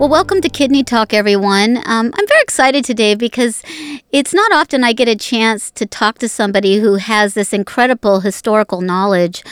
Well, 0.00 0.08
welcome 0.08 0.40
to 0.40 0.48
Kidney 0.48 0.82
Talk, 0.82 1.12
everyone. 1.12 1.76
Um, 1.76 2.10
I'm 2.14 2.26
very 2.26 2.40
excited 2.40 2.86
today 2.86 3.14
because 3.14 3.62
it's 4.12 4.32
not 4.32 4.50
often 4.50 4.82
I 4.82 4.94
get 4.94 5.08
a 5.08 5.14
chance 5.14 5.70
to 5.72 5.84
talk 5.84 6.16
to 6.20 6.28
somebody 6.30 6.78
who 6.78 6.94
has 6.94 7.34
this 7.34 7.52
incredible 7.52 8.20
historical 8.20 8.80
knowledge 8.80 9.44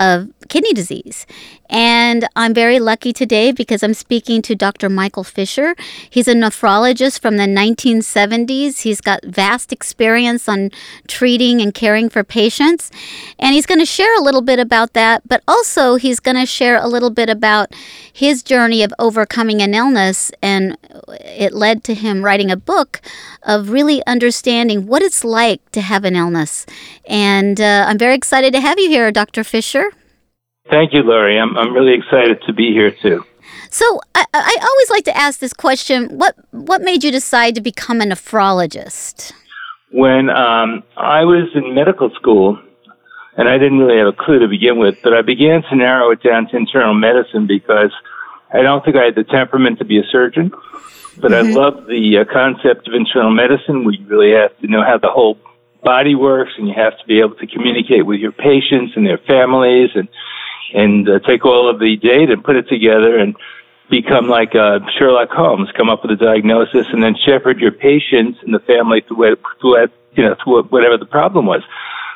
of 0.00 0.30
kidney 0.50 0.74
disease. 0.74 1.26
And 1.70 2.28
I'm 2.34 2.52
very 2.52 2.80
lucky 2.80 3.12
today 3.12 3.52
because 3.52 3.84
I'm 3.84 3.94
speaking 3.94 4.42
to 4.42 4.56
Dr. 4.56 4.88
Michael 4.88 5.22
Fisher. 5.22 5.76
He's 6.10 6.26
a 6.26 6.34
nephrologist 6.34 7.20
from 7.20 7.36
the 7.36 7.44
1970s. 7.44 8.80
He's 8.80 9.00
got 9.00 9.24
vast 9.24 9.72
experience 9.72 10.48
on 10.48 10.72
treating 11.06 11.60
and 11.60 11.72
caring 11.72 12.08
for 12.08 12.24
patients. 12.24 12.90
And 13.38 13.54
he's 13.54 13.66
going 13.66 13.78
to 13.78 13.86
share 13.86 14.14
a 14.18 14.20
little 14.20 14.42
bit 14.42 14.58
about 14.58 14.92
that, 14.94 15.22
but 15.26 15.42
also 15.46 15.94
he's 15.94 16.18
going 16.18 16.36
to 16.36 16.44
share 16.44 16.76
a 16.76 16.88
little 16.88 17.10
bit 17.10 17.30
about 17.30 17.72
his 18.12 18.42
journey 18.42 18.82
of 18.82 18.92
overcoming 18.98 19.62
an 19.62 19.72
illness. 19.72 20.32
And 20.42 20.76
it 21.24 21.52
led 21.54 21.84
to 21.84 21.94
him 21.94 22.24
writing 22.24 22.50
a 22.50 22.56
book 22.56 23.00
of 23.44 23.70
really 23.70 24.04
understanding 24.06 24.88
what 24.88 25.02
it's 25.02 25.24
like 25.24 25.70
to 25.70 25.80
have 25.80 26.04
an 26.04 26.16
illness. 26.16 26.66
And 27.06 27.60
uh, 27.60 27.84
I'm 27.86 27.98
very 27.98 28.16
excited 28.16 28.52
to 28.54 28.60
have 28.60 28.80
you 28.80 28.88
here, 28.88 29.12
Dr. 29.12 29.44
Fisher. 29.44 29.92
Thank 30.70 30.92
you, 30.92 31.02
Lori. 31.02 31.38
I'm, 31.38 31.56
I'm 31.56 31.74
really 31.74 31.94
excited 31.94 32.40
to 32.46 32.52
be 32.52 32.72
here 32.72 32.92
too. 33.02 33.24
So 33.70 34.00
I, 34.14 34.24
I 34.32 34.56
always 34.60 34.90
like 34.90 35.04
to 35.04 35.16
ask 35.16 35.40
this 35.40 35.52
question: 35.52 36.16
What 36.16 36.36
what 36.52 36.82
made 36.82 37.04
you 37.04 37.10
decide 37.10 37.54
to 37.56 37.60
become 37.60 38.00
a 38.00 38.04
nephrologist? 38.04 39.32
When 39.92 40.30
um, 40.30 40.84
I 40.96 41.24
was 41.24 41.48
in 41.54 41.74
medical 41.74 42.10
school, 42.10 42.58
and 43.36 43.48
I 43.48 43.58
didn't 43.58 43.78
really 43.78 43.98
have 43.98 44.06
a 44.06 44.12
clue 44.12 44.38
to 44.38 44.48
begin 44.48 44.78
with, 44.78 44.98
but 45.02 45.12
I 45.12 45.22
began 45.22 45.62
to 45.70 45.76
narrow 45.76 46.10
it 46.12 46.22
down 46.22 46.48
to 46.48 46.56
internal 46.56 46.94
medicine 46.94 47.46
because 47.46 47.92
I 48.52 48.62
don't 48.62 48.84
think 48.84 48.96
I 48.96 49.04
had 49.04 49.16
the 49.16 49.24
temperament 49.24 49.78
to 49.78 49.84
be 49.84 49.98
a 49.98 50.04
surgeon. 50.04 50.52
But 51.20 51.32
mm-hmm. 51.32 51.56
I 51.56 51.60
love 51.60 51.86
the 51.86 52.18
uh, 52.18 52.32
concept 52.32 52.86
of 52.86 52.94
internal 52.94 53.32
medicine, 53.32 53.84
where 53.84 53.94
you 53.94 54.06
really 54.06 54.32
have 54.32 54.56
to 54.60 54.68
know 54.68 54.82
how 54.82 54.98
the 54.98 55.10
whole 55.10 55.38
body 55.82 56.14
works, 56.14 56.52
and 56.56 56.68
you 56.68 56.74
have 56.76 56.98
to 56.98 57.06
be 57.06 57.20
able 57.20 57.34
to 57.36 57.46
communicate 57.46 58.06
with 58.06 58.20
your 58.20 58.32
patients 58.32 58.92
and 58.94 59.06
their 59.06 59.18
families, 59.18 59.90
and 59.94 60.08
and 60.74 61.08
uh, 61.08 61.18
take 61.20 61.44
all 61.44 61.68
of 61.68 61.78
the 61.78 61.96
data 61.96 62.32
and 62.32 62.44
put 62.44 62.56
it 62.56 62.68
together 62.68 63.18
and 63.18 63.34
become 63.90 64.28
like 64.28 64.54
uh, 64.54 64.78
Sherlock 64.98 65.30
Holmes, 65.30 65.68
come 65.76 65.90
up 65.90 66.02
with 66.02 66.12
a 66.12 66.16
diagnosis, 66.16 66.86
and 66.92 67.02
then 67.02 67.16
shepherd 67.26 67.58
your 67.58 67.72
patients 67.72 68.38
and 68.42 68.54
the 68.54 68.60
family 68.60 69.02
through, 69.06 69.36
through 69.60 69.88
you 70.12 70.24
know 70.24 70.36
through 70.42 70.62
whatever 70.64 70.96
the 70.96 71.06
problem 71.06 71.46
was. 71.46 71.62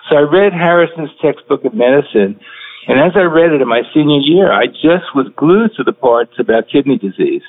So 0.08 0.16
I 0.16 0.20
read 0.20 0.52
Harrison's 0.52 1.10
textbook 1.20 1.64
of 1.64 1.75
medicine, 1.75 2.38
and 2.86 3.00
as 3.00 3.12
I 3.16 3.22
read 3.22 3.52
it 3.52 3.60
in 3.60 3.69
my 3.69 3.82
senior 3.92 4.20
year, 4.20 4.52
I 4.52 4.66
just 4.66 5.14
was 5.14 5.27
glued 5.36 5.75
to 5.77 5.84
the 5.84 5.92
parts 5.92 6.34
about 6.38 6.69
kidney 6.69 6.98
disease. 6.98 7.42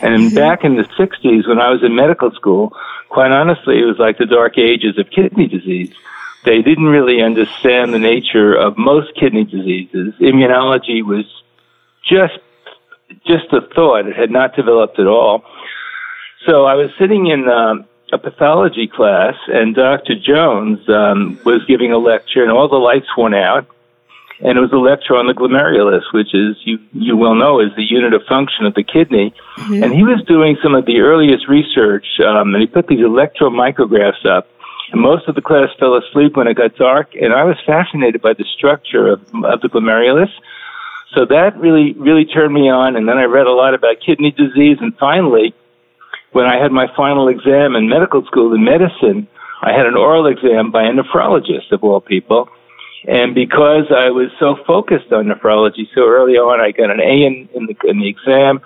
And 0.00 0.30
mm-hmm. 0.30 0.34
back 0.34 0.64
in 0.64 0.76
the 0.76 0.84
60s, 0.84 1.48
when 1.48 1.60
I 1.60 1.70
was 1.70 1.82
in 1.82 1.94
medical 1.94 2.30
school, 2.30 2.72
quite 3.08 3.32
honestly, 3.32 3.80
it 3.80 3.84
was 3.84 3.98
like 3.98 4.16
the 4.18 4.26
dark 4.26 4.56
ages 4.56 4.96
of 4.96 5.10
kidney 5.10 5.48
disease 5.48 5.92
they 6.44 6.62
didn't 6.62 6.86
really 6.86 7.20
understand 7.22 7.92
the 7.92 7.98
nature 7.98 8.54
of 8.54 8.78
most 8.78 9.14
kidney 9.18 9.44
diseases. 9.44 10.14
Immunology 10.20 11.02
was 11.02 11.24
just 12.08 12.38
just 13.26 13.52
a 13.52 13.60
thought; 13.74 14.06
it 14.06 14.16
had 14.16 14.30
not 14.30 14.54
developed 14.54 14.98
at 14.98 15.06
all. 15.06 15.44
So 16.46 16.64
I 16.64 16.74
was 16.74 16.90
sitting 16.98 17.26
in 17.26 17.48
um, 17.48 17.86
a 18.12 18.18
pathology 18.18 18.86
class, 18.86 19.34
and 19.48 19.74
Dr. 19.74 20.14
Jones 20.14 20.88
um, 20.88 21.38
was 21.44 21.64
giving 21.66 21.92
a 21.92 21.98
lecture, 21.98 22.42
and 22.42 22.52
all 22.52 22.68
the 22.68 22.76
lights 22.76 23.08
went 23.16 23.34
out. 23.34 23.66
And 24.40 24.56
it 24.56 24.60
was 24.60 24.70
a 24.72 24.78
lecture 24.78 25.16
on 25.16 25.26
the 25.26 25.34
glomerulus, 25.34 26.04
which 26.14 26.32
is 26.32 26.56
you 26.62 26.78
you 26.92 27.16
well 27.16 27.34
know 27.34 27.58
is 27.58 27.74
the 27.74 27.82
unit 27.82 28.14
of 28.14 28.22
function 28.28 28.66
of 28.66 28.74
the 28.74 28.84
kidney. 28.84 29.34
Mm-hmm. 29.56 29.82
And 29.82 29.92
he 29.92 30.04
was 30.04 30.22
doing 30.28 30.56
some 30.62 30.76
of 30.76 30.86
the 30.86 31.00
earliest 31.00 31.48
research, 31.48 32.06
um, 32.24 32.54
and 32.54 32.62
he 32.62 32.68
put 32.68 32.86
these 32.86 33.00
electron 33.00 33.52
micrographs 33.52 34.24
up 34.24 34.46
most 34.94 35.28
of 35.28 35.34
the 35.34 35.42
class 35.42 35.68
fell 35.78 35.96
asleep 35.96 36.36
when 36.36 36.46
it 36.46 36.54
got 36.54 36.76
dark, 36.76 37.14
and 37.14 37.32
I 37.32 37.44
was 37.44 37.56
fascinated 37.66 38.22
by 38.22 38.32
the 38.32 38.44
structure 38.56 39.08
of, 39.08 39.20
of 39.44 39.60
the 39.60 39.68
glomerulus. 39.68 40.30
So 41.14 41.24
that 41.26 41.58
really, 41.58 41.92
really 41.94 42.24
turned 42.24 42.52
me 42.52 42.70
on. 42.70 42.96
And 42.96 43.08
then 43.08 43.18
I 43.18 43.24
read 43.24 43.46
a 43.46 43.52
lot 43.52 43.74
about 43.74 43.96
kidney 44.04 44.30
disease. 44.30 44.78
And 44.80 44.96
finally, 44.98 45.54
when 46.32 46.44
I 46.44 46.60
had 46.60 46.70
my 46.70 46.86
final 46.94 47.28
exam 47.28 47.74
in 47.76 47.88
medical 47.88 48.24
school 48.26 48.54
in 48.54 48.64
medicine, 48.64 49.26
I 49.62 49.72
had 49.72 49.86
an 49.86 49.96
oral 49.96 50.26
exam 50.26 50.70
by 50.70 50.84
a 50.84 50.92
nephrologist 50.92 51.72
of 51.72 51.82
all 51.82 52.00
people. 52.00 52.48
And 53.06 53.34
because 53.34 53.86
I 53.90 54.10
was 54.10 54.30
so 54.38 54.56
focused 54.66 55.12
on 55.12 55.26
nephrology 55.26 55.88
so 55.94 56.06
early 56.06 56.34
on, 56.34 56.60
I 56.60 56.72
got 56.72 56.90
an 56.90 57.00
A 57.00 57.26
in, 57.26 57.48
in, 57.54 57.66
the, 57.66 57.76
in 57.84 58.00
the 58.00 58.08
exam. 58.08 58.60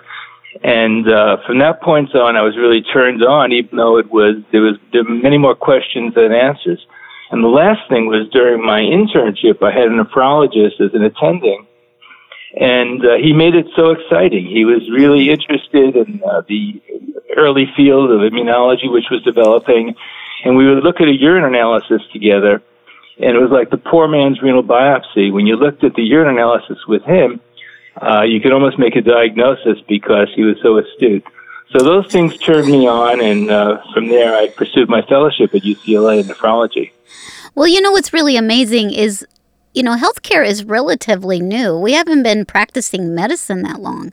And 0.61 1.09
uh, 1.09 1.37
from 1.47 1.59
that 1.59 1.81
point 1.81 2.13
on, 2.15 2.35
I 2.35 2.41
was 2.41 2.55
really 2.57 2.81
turned 2.81 3.23
on, 3.23 3.51
even 3.51 3.77
though 3.77 3.97
it 3.97 4.11
was 4.11 4.35
there 4.51 4.61
was 4.61 4.77
there 4.91 5.03
were 5.03 5.15
many 5.15 5.37
more 5.37 5.55
questions 5.55 6.13
than 6.13 6.31
answers. 6.31 6.85
And 7.31 7.43
the 7.43 7.47
last 7.47 7.89
thing 7.89 8.05
was 8.05 8.29
during 8.29 8.63
my 8.63 8.81
internship, 8.81 9.63
I 9.63 9.71
had 9.71 9.87
a 9.87 9.95
nephrologist 9.97 10.79
as 10.79 10.93
an 10.93 11.01
attending, 11.03 11.65
and 12.59 13.03
uh, 13.03 13.15
he 13.17 13.33
made 13.33 13.55
it 13.55 13.65
so 13.75 13.89
exciting. 13.89 14.45
He 14.45 14.65
was 14.65 14.87
really 14.91 15.31
interested 15.31 15.95
in 15.95 16.21
uh, 16.23 16.41
the 16.47 16.79
early 17.35 17.65
field 17.75 18.11
of 18.11 18.19
immunology, 18.21 18.91
which 18.91 19.09
was 19.09 19.23
developing, 19.23 19.95
and 20.45 20.55
we 20.55 20.67
would 20.67 20.83
look 20.83 21.01
at 21.01 21.07
a 21.07 21.17
urine 21.17 21.45
analysis 21.45 22.03
together. 22.11 22.61
And 23.17 23.35
it 23.35 23.39
was 23.39 23.51
like 23.51 23.69
the 23.69 23.77
poor 23.77 24.07
man's 24.07 24.41
renal 24.41 24.63
biopsy. 24.63 25.31
When 25.31 25.47
you 25.47 25.55
looked 25.55 25.83
at 25.83 25.95
the 25.95 26.03
urine 26.03 26.29
analysis 26.29 26.77
with 26.87 27.03
him, 27.03 27.41
uh, 28.01 28.21
you 28.21 28.39
could 28.41 28.51
almost 28.51 28.79
make 28.79 28.95
a 28.95 29.01
diagnosis 29.01 29.79
because 29.87 30.27
he 30.35 30.43
was 30.43 30.57
so 30.61 30.77
astute. 30.77 31.25
So 31.71 31.83
those 31.83 32.11
things 32.11 32.37
turned 32.37 32.67
me 32.67 32.87
on, 32.87 33.19
and 33.19 33.49
uh, 33.49 33.81
from 33.93 34.07
there 34.07 34.35
I 34.35 34.47
pursued 34.49 34.89
my 34.89 35.01
fellowship 35.01 35.55
at 35.55 35.63
UCLA 35.63 36.19
in 36.19 36.27
nephrology. 36.27 36.91
Well, 37.55 37.67
you 37.67 37.81
know 37.81 37.91
what's 37.91 38.13
really 38.13 38.35
amazing 38.35 38.93
is, 38.93 39.25
you 39.73 39.83
know, 39.83 39.95
healthcare 39.95 40.45
is 40.45 40.63
relatively 40.63 41.39
new. 41.39 41.77
We 41.77 41.93
haven't 41.93 42.23
been 42.23 42.45
practicing 42.45 43.15
medicine 43.15 43.63
that 43.63 43.81
long. 43.81 44.11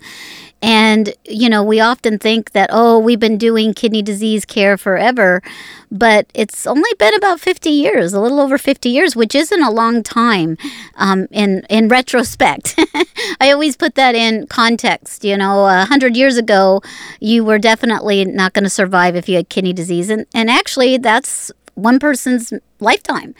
And, 0.62 1.15
you 1.25 1.48
know, 1.48 1.62
we 1.62 1.81
often 1.81 2.19
think 2.19 2.53
that, 2.53 2.69
oh, 2.71 2.98
we've 2.98 3.21
been 3.21 3.38
doing 3.38 3.72
kidney 3.72 4.03
disease 4.03 4.44
care 4.44 4.76
forever, 4.76 5.43
but 5.91 6.26
it's 6.34 6.66
only 6.66 6.91
been 6.98 7.15
about 7.15 7.41
50 7.41 7.71
years, 7.71 8.12
a 8.12 8.21
little 8.21 8.41
over 8.41 8.59
50 8.59 8.88
years, 8.91 9.16
which 9.16 9.34
isn't 9.34 9.62
a 9.62 9.71
long 9.71 10.03
time 10.03 10.59
um, 10.97 11.26
in, 11.31 11.65
in 11.71 11.88
retrospect. 11.88 12.78
I 13.41 13.50
always 13.50 13.75
put 13.75 13.94
that 13.94 14.15
in 14.15 14.47
context. 14.48 15.25
You 15.25 15.38
know, 15.38 15.60
a 15.60 15.78
100 15.78 16.15
years 16.15 16.37
ago, 16.37 16.82
you 17.21 17.42
were 17.42 17.59
definitely 17.59 18.27
not 18.27 18.53
going 18.53 18.65
to 18.65 18.71
survive 18.71 19.16
if 19.16 19.31
you 19.31 19.37
had 19.37 19.48
kidney 19.48 19.72
disease. 19.72 20.10
And, 20.10 20.27
and 20.34 20.50
actually, 20.50 20.98
that's 20.98 21.50
one 21.75 21.98
person's 21.98 22.53
lifetime. 22.81 23.34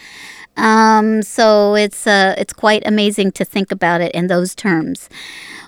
Um, 0.61 1.23
so 1.23 1.75
it's 1.75 2.07
uh, 2.07 2.35
it's 2.37 2.53
quite 2.53 2.87
amazing 2.87 3.33
to 3.33 3.45
think 3.45 3.73
about 3.73 4.03
it 4.03 4.13
in 4.13 4.27
those 4.27 4.55
terms. 4.55 5.09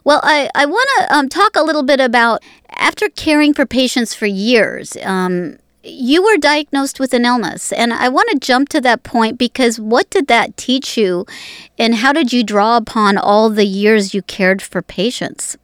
Well, 0.04 0.20
I, 0.22 0.50
I 0.54 0.66
want 0.66 0.88
to 0.98 1.14
um, 1.14 1.28
talk 1.28 1.56
a 1.56 1.62
little 1.62 1.82
bit 1.82 2.00
about 2.00 2.42
after 2.70 3.08
caring 3.08 3.54
for 3.54 3.64
patients 3.64 4.14
for 4.14 4.26
years. 4.26 4.97
Um, 5.03 5.58
you 5.84 6.22
were 6.22 6.36
diagnosed 6.36 7.00
with 7.00 7.14
an 7.14 7.25
illness, 7.25 7.72
and 7.72 7.92
I 7.92 8.08
want 8.08 8.28
to 8.30 8.38
jump 8.38 8.69
to 8.70 8.80
that 8.82 9.03
point 9.03 9.38
because 9.38 9.80
what 9.80 10.10
did 10.10 10.26
that 10.28 10.56
teach 10.56 10.97
you, 10.97 11.24
and 11.78 11.95
how 11.97 12.12
did 12.12 12.33
you 12.33 12.45
draw 12.45 12.77
upon 12.77 13.16
all 13.16 13.48
the 13.48 13.65
years 13.65 14.15
you 14.15 14.22
cared 14.22 14.60
for 14.60 14.83
patients? 14.83 15.56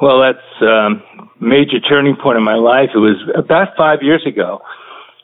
Well, 0.00 0.20
that's 0.20 0.60
a 0.60 0.66
um, 0.66 1.02
major 1.40 1.80
turning 1.80 2.16
point 2.16 2.36
in 2.36 2.44
my 2.44 2.56
life. 2.56 2.90
It 2.94 2.98
was 2.98 3.16
about 3.34 3.76
five 3.76 4.02
years 4.02 4.24
ago, 4.26 4.60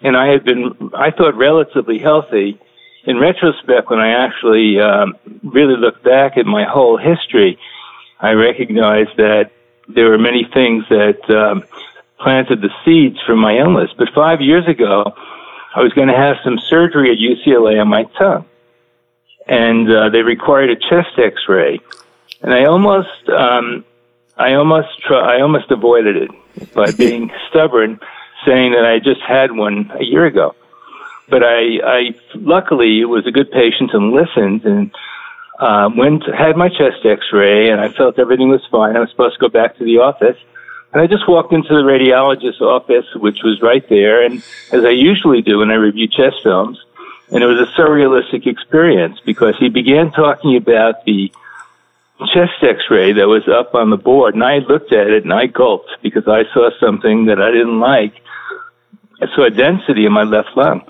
and 0.01 0.17
I 0.17 0.29
had 0.29 0.45
been, 0.45 0.91
I 0.95 1.11
thought, 1.11 1.37
relatively 1.37 1.99
healthy. 1.99 2.59
In 3.05 3.19
retrospect, 3.19 3.89
when 3.89 3.99
I 3.99 4.25
actually 4.25 4.79
um, 4.79 5.17
really 5.43 5.77
look 5.77 6.03
back 6.03 6.37
at 6.37 6.45
my 6.45 6.65
whole 6.65 6.99
history, 6.99 7.59
I 8.21 8.33
recognized 8.33 9.17
that 9.17 9.51
there 9.89 10.11
were 10.11 10.19
many 10.19 10.47
things 10.53 10.85
that 10.91 11.31
um, 11.31 11.65
planted 12.19 12.61
the 12.61 12.71
seeds 12.85 13.19
for 13.27 13.35
my 13.35 13.57
illness. 13.57 13.91
But 13.97 14.09
five 14.15 14.41
years 14.41 14.69
ago, 14.69 15.15
I 15.75 15.83
was 15.83 15.93
going 15.95 16.09
to 16.09 16.17
have 16.17 16.37
some 16.45 16.59
surgery 16.59 17.11
at 17.11 17.19
UCLA 17.19 17.81
on 17.81 17.89
my 17.89 18.05
tongue, 18.19 18.45
and 19.47 19.91
uh, 19.91 20.11
they 20.11 20.23
required 20.23 20.71
a 20.71 20.77
chest 20.77 21.19
X-ray, 21.19 21.81
and 22.43 22.53
I 22.53 22.65
almost, 22.65 23.29
um, 23.29 23.85
I 24.37 24.55
almost, 24.55 24.89
try, 25.07 25.37
I 25.37 25.41
almost 25.41 25.71
avoided 25.71 26.17
it 26.17 26.75
by 26.75 26.93
being 26.99 27.31
stubborn, 27.49 28.01
saying 28.45 28.73
that 28.73 28.85
I 28.85 28.99
just 28.99 29.21
had 29.27 29.53
one 29.53 29.91
a 29.99 30.05
year 30.05 30.27
ago. 30.27 30.55
But 31.31 31.43
I, 31.43 31.79
I 31.85 32.01
luckily 32.35 33.05
was 33.05 33.27
a 33.27 33.31
good 33.31 33.51
patient 33.51 33.91
and 33.93 34.13
listened 34.13 34.65
and 34.65 34.91
uh, 35.59 35.91
went 35.95 36.25
had 36.27 36.57
my 36.57 36.69
chest 36.69 37.05
X-ray 37.05 37.71
and 37.71 37.81
I 37.81 37.91
felt 37.91 38.19
everything 38.19 38.49
was 38.49 38.67
fine. 38.71 38.97
I 38.97 39.01
was 39.01 39.11
supposed 39.11 39.35
to 39.35 39.41
go 39.41 39.49
back 39.49 39.77
to 39.79 39.85
the 39.85 39.99
office, 39.99 40.39
and 40.93 41.01
I 41.01 41.07
just 41.07 41.29
walked 41.29 41.53
into 41.53 41.69
the 41.69 41.83
radiologist's 41.83 42.61
office, 42.61 43.07
which 43.15 43.43
was 43.45 43.61
right 43.63 43.87
there, 43.89 44.25
and 44.25 44.43
as 44.73 44.85
I 44.85 44.91
usually 44.91 45.43
do 45.43 45.59
when 45.59 45.71
I 45.71 45.75
review 45.75 46.09
chest 46.09 46.37
films, 46.43 46.79
and 47.31 47.43
it 47.43 47.47
was 47.47 47.61
a 47.61 47.81
surrealistic 47.81 48.47
experience 48.47 49.21
because 49.25 49.55
he 49.59 49.69
began 49.69 50.11
talking 50.11 50.57
about 50.57 51.05
the 51.05 51.31
chest 52.35 52.63
X-ray 52.63 53.13
that 53.13 53.29
was 53.29 53.47
up 53.49 53.75
on 53.75 53.91
the 53.91 53.97
board, 53.97 54.35
and 54.35 54.45
I 54.45 54.59
looked 54.59 54.93
at 54.93 55.09
it 55.09 55.25
and 55.25 55.33
I 55.33 55.47
gulped 55.47 55.91
because 56.03 56.27
I 56.27 56.45
saw 56.53 56.71
something 56.81 57.27
that 57.27 57.41
I 57.41 57.51
didn't 57.51 57.81
like. 57.81 58.15
I 59.23 59.27
saw 59.35 59.45
a 59.45 59.51
density 59.51 60.07
in 60.07 60.13
my 60.13 60.23
left 60.23 60.57
lung, 60.57 60.83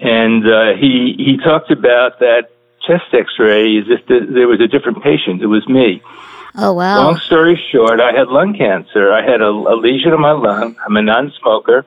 and 0.00 0.46
uh, 0.46 0.74
he 0.80 1.14
he 1.18 1.36
talked 1.36 1.70
about 1.70 2.18
that 2.20 2.50
chest 2.86 3.12
X-ray 3.12 3.78
as 3.78 3.84
if 3.88 4.06
there 4.06 4.48
was 4.48 4.60
a 4.60 4.66
different 4.66 5.02
patient. 5.02 5.42
It 5.42 5.46
was 5.46 5.66
me. 5.68 6.02
Oh 6.56 6.72
wow! 6.72 7.04
Long 7.04 7.18
story 7.18 7.60
short, 7.70 8.00
I 8.00 8.12
had 8.12 8.28
lung 8.28 8.56
cancer. 8.56 9.12
I 9.12 9.22
had 9.22 9.40
a, 9.40 9.50
a 9.50 9.76
lesion 9.76 10.12
in 10.12 10.20
my 10.20 10.32
lung. 10.32 10.76
I'm 10.84 10.96
a 10.96 11.02
non-smoker. 11.02 11.86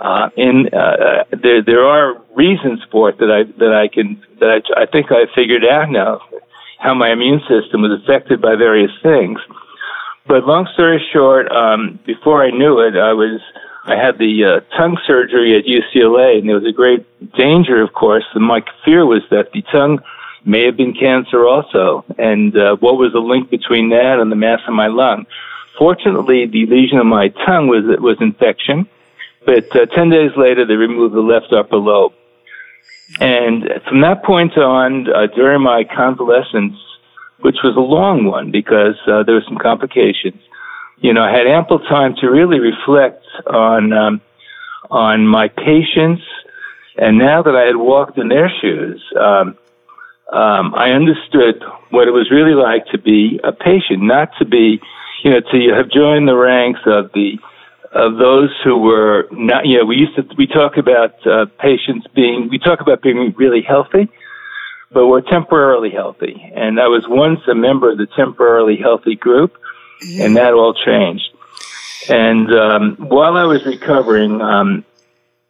Uh, 0.00 0.30
and 0.36 0.72
uh, 0.74 1.24
there 1.42 1.62
there 1.62 1.84
are 1.84 2.20
reasons 2.34 2.80
for 2.90 3.10
it 3.10 3.18
that 3.18 3.30
I 3.30 3.44
that 3.58 3.72
I 3.72 3.88
can 3.88 4.22
that 4.40 4.62
I, 4.76 4.82
I 4.82 4.86
think 4.86 5.12
I 5.12 5.26
figured 5.34 5.64
out 5.64 5.90
now 5.90 6.20
how 6.78 6.94
my 6.94 7.12
immune 7.12 7.40
system 7.40 7.82
was 7.82 8.00
affected 8.02 8.40
by 8.40 8.56
various 8.56 8.90
things. 9.02 9.38
But 10.26 10.44
long 10.44 10.68
story 10.74 11.04
short, 11.12 11.50
um, 11.52 11.98
before 12.06 12.42
I 12.42 12.50
knew 12.50 12.80
it, 12.80 12.96
I 12.96 13.12
was 13.12 13.40
I 13.90 13.96
had 13.96 14.18
the 14.18 14.44
uh, 14.44 14.76
tongue 14.76 14.98
surgery 15.06 15.58
at 15.58 15.64
UCLA, 15.64 16.38
and 16.38 16.48
there 16.48 16.54
was 16.54 16.66
a 16.66 16.72
great 16.72 17.04
danger, 17.34 17.82
of 17.82 17.92
course. 17.92 18.24
And 18.34 18.44
my 18.44 18.62
fear 18.84 19.04
was 19.04 19.22
that 19.30 19.50
the 19.52 19.62
tongue 19.62 20.00
may 20.44 20.64
have 20.66 20.76
been 20.76 20.94
cancer 20.94 21.46
also, 21.46 22.04
and 22.16 22.56
uh, 22.56 22.76
what 22.76 22.96
was 22.96 23.12
the 23.12 23.18
link 23.18 23.50
between 23.50 23.90
that 23.90 24.18
and 24.20 24.30
the 24.30 24.36
mass 24.36 24.60
in 24.68 24.74
my 24.74 24.86
lung? 24.86 25.26
Fortunately, 25.76 26.46
the 26.46 26.66
lesion 26.66 26.98
in 26.98 27.06
my 27.06 27.28
tongue 27.46 27.68
was 27.68 27.84
was 28.00 28.16
infection, 28.20 28.88
but 29.44 29.74
uh, 29.74 29.86
ten 29.86 30.10
days 30.10 30.30
later 30.36 30.64
they 30.66 30.74
removed 30.74 31.14
the 31.14 31.20
left 31.20 31.52
upper 31.52 31.76
lobe, 31.76 32.12
and 33.18 33.68
from 33.88 34.02
that 34.02 34.22
point 34.22 34.56
on, 34.56 35.08
uh, 35.08 35.26
during 35.34 35.62
my 35.62 35.84
convalescence, 35.84 36.76
which 37.40 37.56
was 37.64 37.76
a 37.76 37.80
long 37.80 38.24
one 38.24 38.50
because 38.50 38.96
uh, 39.06 39.22
there 39.22 39.34
were 39.34 39.44
some 39.48 39.58
complications, 39.58 40.40
you 41.00 41.14
know, 41.14 41.22
I 41.22 41.30
had 41.30 41.46
ample 41.46 41.78
time 41.78 42.14
to 42.20 42.28
really 42.28 42.60
reflect 42.60 43.24
on 43.46 43.92
um, 43.92 44.20
on 44.90 45.26
my 45.26 45.48
patients, 45.48 46.22
and 46.96 47.18
now 47.18 47.42
that 47.42 47.56
I 47.56 47.66
had 47.66 47.76
walked 47.76 48.18
in 48.18 48.28
their 48.28 48.50
shoes, 48.60 49.02
um, 49.18 49.56
um, 50.32 50.74
I 50.74 50.90
understood 50.90 51.62
what 51.90 52.06
it 52.06 52.10
was 52.10 52.30
really 52.30 52.54
like 52.54 52.86
to 52.92 52.98
be 52.98 53.40
a 53.42 53.52
patient, 53.52 54.02
not 54.02 54.30
to 54.38 54.44
be, 54.44 54.80
you 55.24 55.30
know, 55.30 55.40
to 55.40 55.74
have 55.74 55.90
joined 55.90 56.28
the 56.28 56.36
ranks 56.36 56.80
of 56.86 57.10
the 57.12 57.38
of 57.92 58.18
those 58.18 58.50
who 58.62 58.78
were 58.78 59.26
not. 59.32 59.66
You 59.66 59.78
know, 59.78 59.86
we 59.86 59.96
used 59.96 60.16
to 60.16 60.26
we 60.36 60.46
talk 60.46 60.76
about 60.76 61.26
uh, 61.26 61.46
patients 61.58 62.06
being 62.14 62.48
we 62.50 62.58
talk 62.58 62.82
about 62.82 63.00
being 63.00 63.32
really 63.38 63.62
healthy, 63.62 64.06
but 64.92 65.06
we're 65.06 65.22
temporarily 65.22 65.90
healthy, 65.90 66.52
and 66.54 66.78
I 66.78 66.88
was 66.88 67.06
once 67.08 67.40
a 67.50 67.54
member 67.54 67.90
of 67.90 67.96
the 67.96 68.06
temporarily 68.14 68.76
healthy 68.76 69.16
group 69.16 69.56
and 70.02 70.36
that 70.36 70.52
all 70.54 70.74
changed. 70.74 71.28
And 72.08 72.52
um, 72.52 72.96
while 72.98 73.36
I 73.36 73.44
was 73.44 73.64
recovering, 73.66 74.40
um, 74.40 74.84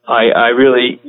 I, 0.06 0.30
I 0.30 0.48
really 0.48 1.00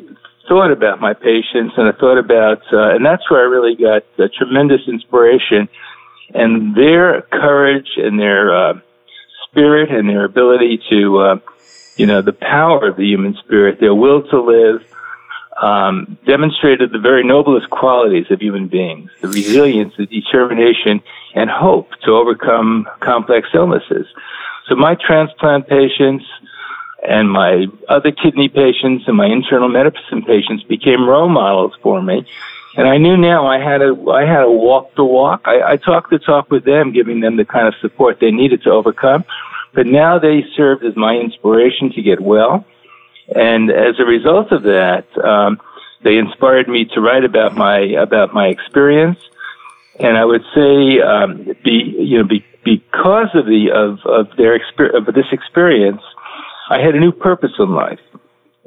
thought 0.48 0.72
about 0.72 1.00
my 1.00 1.14
patients, 1.14 1.74
and 1.78 1.88
I 1.88 1.92
thought 1.94 2.18
about, 2.18 2.62
uh, 2.72 2.96
and 2.96 3.06
that's 3.06 3.30
where 3.30 3.42
I 3.42 3.50
really 3.50 3.76
got 3.76 4.04
a 4.20 4.30
tremendous 4.30 4.82
inspiration, 4.88 5.70
and 6.34 6.76
their 6.76 7.22
courage 7.24 7.90
and 7.98 8.20
their 8.20 8.56
uh, 8.56 8.74
spirit 9.50 9.92
and 9.92 10.08
their 10.08 10.26
ability 10.26 10.82
to, 10.90 11.18
uh, 11.20 11.40
you 11.98 12.06
know, 12.06 12.22
the 12.22 12.34
power 12.34 12.88
of 12.88 12.98
the 12.98 13.06
human 13.06 13.36
spirit, 13.44 13.80
their 13.80 13.96
will 13.96 14.24
to 14.24 14.42
live, 14.42 14.84
um, 15.62 16.18
demonstrated 16.26 16.92
the 16.92 17.00
very 17.00 17.24
noblest 17.24 17.70
qualities 17.70 18.26
of 18.32 18.42
human 18.42 18.68
beings 18.68 19.12
the 19.22 19.28
resilience, 19.28 19.94
the 19.98 20.08
determination, 20.08 21.02
and 21.36 21.50
hope 21.50 21.92
to 22.04 22.12
overcome 22.12 22.88
complex 23.00 23.48
illnesses. 23.54 24.08
So, 24.68 24.76
my 24.76 24.96
transplant 24.96 25.68
patients 25.68 26.26
and 27.08 27.32
my 27.32 27.68
other 27.88 28.12
kidney 28.12 28.50
patients 28.50 29.06
and 29.08 29.16
my 29.16 29.28
internal 29.28 29.70
medicine 29.70 30.24
patients 30.24 30.64
became 30.64 31.08
role 31.08 31.30
models 31.30 31.74
for 31.82 32.02
me. 32.02 32.26
And 32.76 32.88
I 32.88 32.98
knew 32.98 33.18
now 33.18 33.48
I 33.48 33.60
had 33.60 33.82
a 33.82 33.96
I 34.10 34.26
had 34.26 34.44
to 34.44 34.52
walk 34.52 34.96
the 34.96 35.04
walk. 35.04 35.42
I, 35.46 35.74
I 35.74 35.78
talked 35.78 36.10
the 36.10 36.20
talk 36.20 36.50
with 36.50 36.64
them, 36.64 36.94
giving 36.94 37.20
them 37.20 37.38
the 37.38 37.46
kind 37.46 37.68
of 37.68 37.76
support 37.82 38.20
they 38.20 38.32
needed 38.32 38.64
to 38.64 38.72
overcome. 38.72 39.26
But 39.74 39.88
now 39.88 40.20
they 40.20 40.44
served 40.56 40.84
as 40.84 40.96
my 40.96 41.16
inspiration 41.16 41.92
to 41.94 42.02
get 42.02 42.20
well 42.20 42.66
and 43.36 43.72
as 43.72 44.00
a 44.00 44.06
result 44.06 44.52
of 44.52 44.64
that, 44.64 45.06
um, 45.24 45.60
they 46.04 46.18
inspired 46.18 46.68
me 46.68 46.86
to 46.94 47.02
write 47.02 47.24
about 47.24 47.56
my 47.56 47.80
about 47.80 48.34
my 48.34 48.48
experience. 48.48 49.20
And 50.00 50.18
I 50.18 50.26
would 50.26 50.44
say, 50.56 51.00
um, 51.02 51.56
be 51.64 51.96
you 52.00 52.18
know, 52.20 52.24
be, 52.24 52.44
because 52.64 53.30
of 53.34 53.46
the 53.46 53.72
of 53.72 54.00
of 54.06 54.36
their 54.38 54.58
exper- 54.58 54.96
of 54.96 55.06
this 55.14 55.28
experience, 55.32 56.02
I 56.70 56.80
had 56.80 56.96
a 56.96 57.00
new 57.00 57.12
purpose 57.12 57.52
in 57.60 57.72
life, 57.74 58.00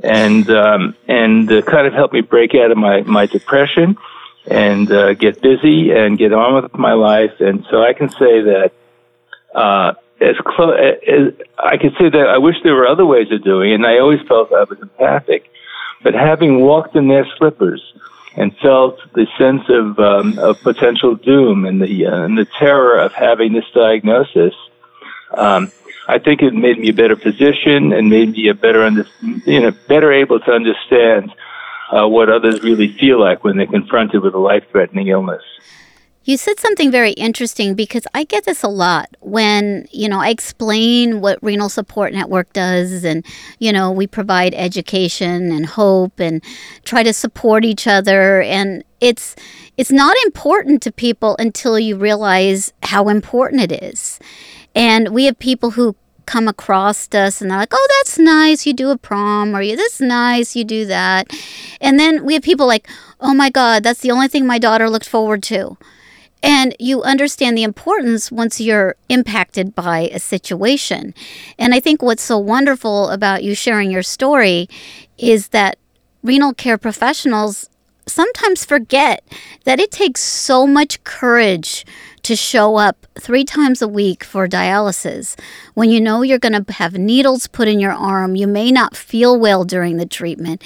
and 0.03 0.49
um, 0.51 0.95
and 1.09 1.51
uh, 1.51 1.63
kind 1.63 1.87
of 1.87 1.93
helped 1.93 2.15
me 2.15 2.21
break 2.21 2.55
out 2.55 2.71
of 2.71 2.77
my 2.77 3.03
my 3.03 3.27
depression 3.27 3.97
and 4.47 4.91
uh, 4.93 5.15
get 5.15 5.41
busy 5.41 5.91
and 5.91 6.19
get 6.19 6.33
on 6.33 6.63
with 6.63 6.75
my 6.75 6.93
life. 6.93 7.41
And 7.41 7.65
so 7.71 7.83
I 7.83 7.95
can 7.95 8.11
say 8.11 8.43
that 8.43 8.73
uh, 9.55 9.95
as 10.21 10.37
close 10.45 10.79
as 11.07 11.47
I 11.59 11.77
could 11.77 11.93
say 11.99 12.09
that 12.09 12.27
I 12.29 12.39
wish 12.39 12.57
there 12.63 12.75
were 12.75 12.87
other 12.87 13.07
ways 13.07 13.31
of 13.33 13.43
doing 13.43 13.73
it, 13.73 13.75
and 13.75 13.87
I 13.87 13.99
always 13.99 14.21
felt 14.27 14.53
I 14.53 14.65
was 14.65 14.79
empathic. 14.81 15.51
But 16.03 16.15
having 16.15 16.61
walked 16.61 16.97
in 16.97 17.09
their 17.09 17.27
slippers 17.39 17.83
and 18.37 18.57
felt 18.59 18.99
the 19.15 19.27
sense 19.39 19.63
of 19.69 19.99
um, 19.99 20.39
of 20.39 20.61
potential 20.63 21.15
doom 21.15 21.65
and 21.65 21.81
the 21.81 22.07
uh, 22.07 22.23
and 22.23 22.37
the 22.37 22.47
terror 22.59 22.99
of 22.99 23.13
having 23.13 23.53
this 23.53 23.65
diagnosis, 23.75 24.55
um, 25.37 25.73
I 26.07 26.19
think 26.19 26.43
it 26.43 26.53
made 26.53 26.79
me 26.79 26.91
a 26.91 26.95
better 26.95 27.17
physician 27.17 27.93
and 27.93 28.11
made 28.11 28.33
me 28.33 28.49
a 28.49 28.55
better 28.55 28.83
under, 28.83 29.07
you 29.47 29.61
know 29.61 29.73
better 29.89 30.13
able 30.13 30.41
to 30.41 30.53
understand 30.53 31.33
uh, 31.91 32.07
what 32.07 32.29
others 32.29 32.63
really 32.63 32.93
feel 32.93 33.21
like 33.21 33.45
when 33.45 33.57
they're 33.57 33.67
confronted 33.67 34.23
with 34.23 34.35
a 34.35 34.39
life 34.39 34.65
threatening 34.71 35.09
illness. 35.09 35.43
You 36.27 36.39
said 36.39 36.59
something 36.59 36.91
very 36.91 37.13
interesting 37.13 37.75
because 37.75 38.07
I 38.15 38.25
get 38.25 38.45
this 38.45 38.63
a 38.63 38.69
lot 38.69 39.15
when, 39.21 39.87
you 39.91 40.09
know, 40.09 40.21
I 40.21 40.31
explain 40.31 41.21
what 41.21 41.39
Renal 41.43 41.69
Support 41.69 42.15
Network 42.15 42.51
does 42.55 43.05
and, 43.05 43.27
you 43.59 43.71
know, 43.71 43.93
we 43.93 44.07
provide 44.07 44.55
education 44.55 45.53
and 45.53 45.67
hope 45.67 46.19
and 46.19 46.43
try 46.85 47.03
to 47.03 47.13
support 47.13 47.67
each 47.67 47.87
other 47.87 48.41
and 48.41 48.85
it's 49.03 49.37
it's 49.77 49.91
not 49.91 50.17
important 50.25 50.81
to 50.83 50.93
people 50.93 51.37
until 51.39 51.79
you 51.79 51.97
realize 51.97 52.73
how 52.85 53.11
important 53.11 53.61
it 53.61 53.83
is. 53.83 54.19
And 54.75 55.11
we 55.11 55.27
have 55.27 55.39
people 55.39 55.73
who 55.73 55.95
come 56.25 56.49
across 56.49 57.13
us 57.15 57.43
and 57.43 57.51
they're 57.51 57.59
like, 57.59 57.75
oh, 57.75 57.89
that's 57.99 58.19
nice, 58.19 58.65
you 58.65 58.73
do 58.73 58.89
a 58.89 58.97
prom, 58.97 59.55
or 59.55 59.61
"You, 59.61 59.77
that's 59.77 60.01
nice, 60.01 60.57
you 60.57 60.65
do 60.65 60.87
that. 60.87 61.31
And 61.83 62.01
then 62.01 62.25
we 62.25 62.33
have 62.33 62.43
people 62.43 62.67
like, 62.67 62.89
oh 63.21 63.35
my 63.35 63.51
God, 63.51 63.83
that's 63.83 64.01
the 64.01 64.11
only 64.11 64.29
thing 64.29 64.47
my 64.47 64.59
daughter 64.59 64.89
looked 64.89 65.09
forward 65.09 65.43
to. 65.45 65.77
And 66.45 66.77
you 66.79 67.03
understand 67.03 67.57
the 67.57 67.63
importance 67.63 68.31
once 68.31 68.61
you're 68.61 68.97
impacted 69.09 69.75
by 69.75 70.11
a 70.13 70.19
situation. 70.21 71.15
And 71.59 71.73
I 71.73 71.81
think 71.81 72.03
what's 72.03 72.23
so 72.23 72.37
wonderful 72.37 73.09
about 73.09 73.43
you 73.43 73.55
sharing 73.55 73.91
your 73.91 74.03
story 74.03 74.69
is 75.17 75.49
that 75.49 75.79
renal 76.23 76.53
care 76.53 76.77
professionals 76.77 77.71
sometimes 78.07 78.67
forget 78.67 79.25
that 79.65 79.81
it 79.81 79.91
takes 79.91 80.21
so 80.21 80.67
much 80.67 81.03
courage 81.05 81.87
to 82.25 82.35
show 82.35 82.77
up 82.77 83.07
three 83.19 83.45
times 83.45 83.81
a 83.81 83.89
week 83.89 84.25
for 84.25 84.49
dialysis 84.49 85.39
when 85.75 85.91
you 85.91 86.01
know 86.01 86.23
you're 86.23 86.39
going 86.39 86.65
to 86.65 86.73
have 86.73 86.95
needles 86.95 87.47
put 87.47 87.69
in 87.69 87.79
your 87.79 87.93
arm. 87.93 88.35
You 88.35 88.47
may 88.47 88.73
not 88.73 88.97
feel 88.97 89.39
well 89.39 89.65
during 89.65 89.99
the 89.99 90.07
treatment. 90.07 90.63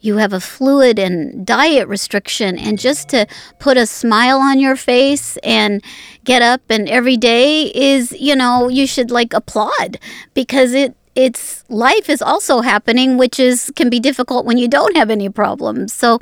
You 0.00 0.16
have 0.16 0.32
a 0.32 0.40
fluid 0.40 0.98
and 0.98 1.46
diet 1.46 1.86
restriction, 1.86 2.58
and 2.58 2.78
just 2.78 3.08
to 3.10 3.26
put 3.58 3.76
a 3.76 3.86
smile 3.86 4.38
on 4.38 4.58
your 4.58 4.76
face 4.76 5.36
and 5.38 5.82
get 6.24 6.42
up 6.42 6.62
and 6.68 6.88
every 6.88 7.16
day 7.16 7.70
is, 7.74 8.12
you 8.12 8.34
know, 8.34 8.68
you 8.68 8.86
should 8.86 9.10
like 9.10 9.32
applaud 9.32 9.98
because 10.34 10.72
it 10.72 10.96
it's 11.14 11.62
life 11.68 12.08
is 12.08 12.22
also 12.22 12.62
happening 12.62 13.18
which 13.18 13.38
is 13.38 13.70
can 13.76 13.90
be 13.90 14.00
difficult 14.00 14.46
when 14.46 14.56
you 14.56 14.66
don't 14.66 14.96
have 14.96 15.10
any 15.10 15.28
problems 15.28 15.92
so 15.92 16.18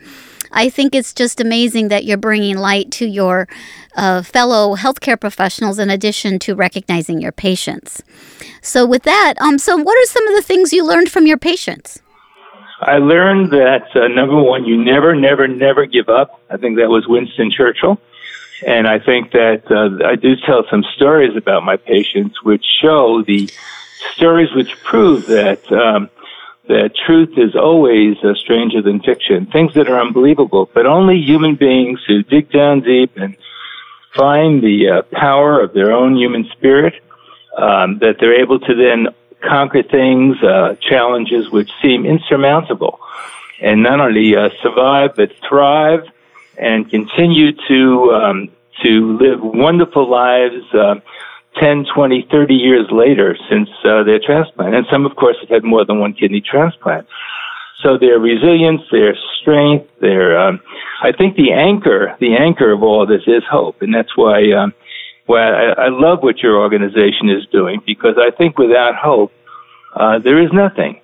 I 0.53 0.69
think 0.71 0.95
it's 0.95 1.13
just 1.13 1.41
amazing 1.41 1.89
that 1.89 2.05
you're 2.05 2.17
bringing 2.17 2.57
light 2.59 2.91
to 2.93 3.07
your 3.07 3.49
uh, 3.97 4.23
fellow 4.23 4.77
healthcare 4.77 5.21
professionals 5.21 5.79
in 5.79 5.91
addition 5.91 6.39
to 6.41 6.55
recognizing 6.55 7.21
your 7.21 7.33
patients. 7.33 8.03
So, 8.63 8.87
with 8.87 9.03
that, 9.05 9.35
um, 9.41 9.59
so 9.59 9.77
what 9.77 9.97
are 9.97 10.07
some 10.07 10.27
of 10.29 10.35
the 10.35 10.43
things 10.43 10.73
you 10.73 10.87
learned 10.87 11.11
from 11.11 11.27
your 11.27 11.39
patients? 11.39 12.01
I 12.81 12.97
learned 12.97 13.51
that 13.51 13.95
uh, 13.95 14.09
number 14.09 14.43
one, 14.43 14.65
you 14.65 14.83
never, 14.83 15.15
never, 15.15 15.47
never 15.47 15.85
give 15.87 16.09
up. 16.09 16.41
I 16.51 16.57
think 16.57 16.79
that 16.79 16.89
was 16.89 17.07
Winston 17.07 17.51
Churchill. 17.51 18.01
And 18.67 18.87
I 18.87 18.99
think 18.99 19.33
that 19.33 19.63
uh, 19.71 20.07
I 20.07 20.17
do 20.17 20.35
tell 20.37 20.65
some 20.71 20.85
stories 20.95 21.37
about 21.37 21.63
my 21.63 21.77
patients 21.77 22.43
which 22.43 22.65
show 22.81 23.23
the 23.23 23.51
stories 24.15 24.49
which 24.55 24.79
prove 24.83 25.27
that 25.27 25.71
um, 25.73 26.11
that 26.69 26.93
truth 27.07 27.31
is 27.37 27.57
always 27.57 28.17
uh, 28.23 28.35
stranger 28.35 28.83
than 28.83 29.01
fiction. 29.01 29.47
Things 29.47 29.75
that 29.75 29.89
are 29.89 30.01
unbelievable, 30.01 30.71
but 30.73 30.87
only 30.87 31.21
human 31.21 31.57
beings 31.57 32.01
who 32.07 32.23
dig 32.23 32.51
down 32.53 32.81
deep 32.81 33.17
and 33.17 33.37
find 34.15 34.63
the 34.63 34.89
uh, 34.89 35.03
power 35.13 35.61
of 35.61 35.73
their 35.73 35.93
own 35.93 36.17
human 36.17 36.49
spirit 36.53 36.95
um, 37.57 37.99
that 37.99 38.17
they're 38.21 38.41
able 38.41 38.61
to 38.61 38.75
then 38.75 39.09
conquer 39.41 39.83
things, 39.83 40.37
uh, 40.43 40.77
challenges 40.81 41.51
which 41.51 41.71
seem 41.83 42.05
insurmountable, 42.05 43.01
and 43.61 43.83
not 43.83 44.01
only 44.01 44.37
uh, 44.37 44.51
survive 44.63 45.17
but 45.17 45.33
thrive 45.49 46.05
and 46.59 46.91
continue 46.91 47.53
to 47.69 48.13
um, 48.13 48.49
to 48.83 49.19
live 49.19 49.41
wonderful 49.43 50.09
lives. 50.09 50.65
Uh, 51.57 51.61
10, 51.61 51.87
20, 51.95 52.29
30 52.31 52.55
years 52.55 52.87
later 52.91 53.37
since 53.51 53.69
uh, 53.85 54.03
their 54.05 54.21
transplant. 54.25 54.75
And 54.75 54.87
some, 54.91 55.07
of 55.07 55.17
course, 55.17 55.37
have 55.41 55.49
had 55.49 55.65
more 55.65 55.85
than 55.85 56.01
one 56.01 56.15
kidney 56.15 56.41
transplant. 56.41 57.07
So 57.83 57.97
their 57.99 58.19
resilience, 58.19 58.83
their 58.93 59.17
strength, 59.41 59.89
their, 60.01 60.39
um, 60.39 60.61
I 61.03 61.13
think 61.13 61.37
the 61.37 61.53
anchor, 61.53 62.17
the 62.21 62.37
anchor 62.37 62.73
of 62.73 62.83
all 62.83 63.07
this 63.07 63.23
is 63.27 63.43
hope. 63.51 63.81
And 63.81 63.95
that's 63.95 64.17
why, 64.17 64.53
um, 64.53 64.75
why 65.27 65.49
I, 65.49 65.87
I 65.87 65.89
love 65.89 66.23
what 66.23 66.39
your 66.39 66.59
organization 66.59 67.31
is 67.31 67.47
doing 67.51 67.81
because 67.87 68.17
I 68.19 68.31
think 68.31 68.59
without 68.59 68.97
hope, 68.97 69.33
uh, 69.95 70.19
there 70.19 70.43
is 70.43 70.51
nothing. 70.53 71.01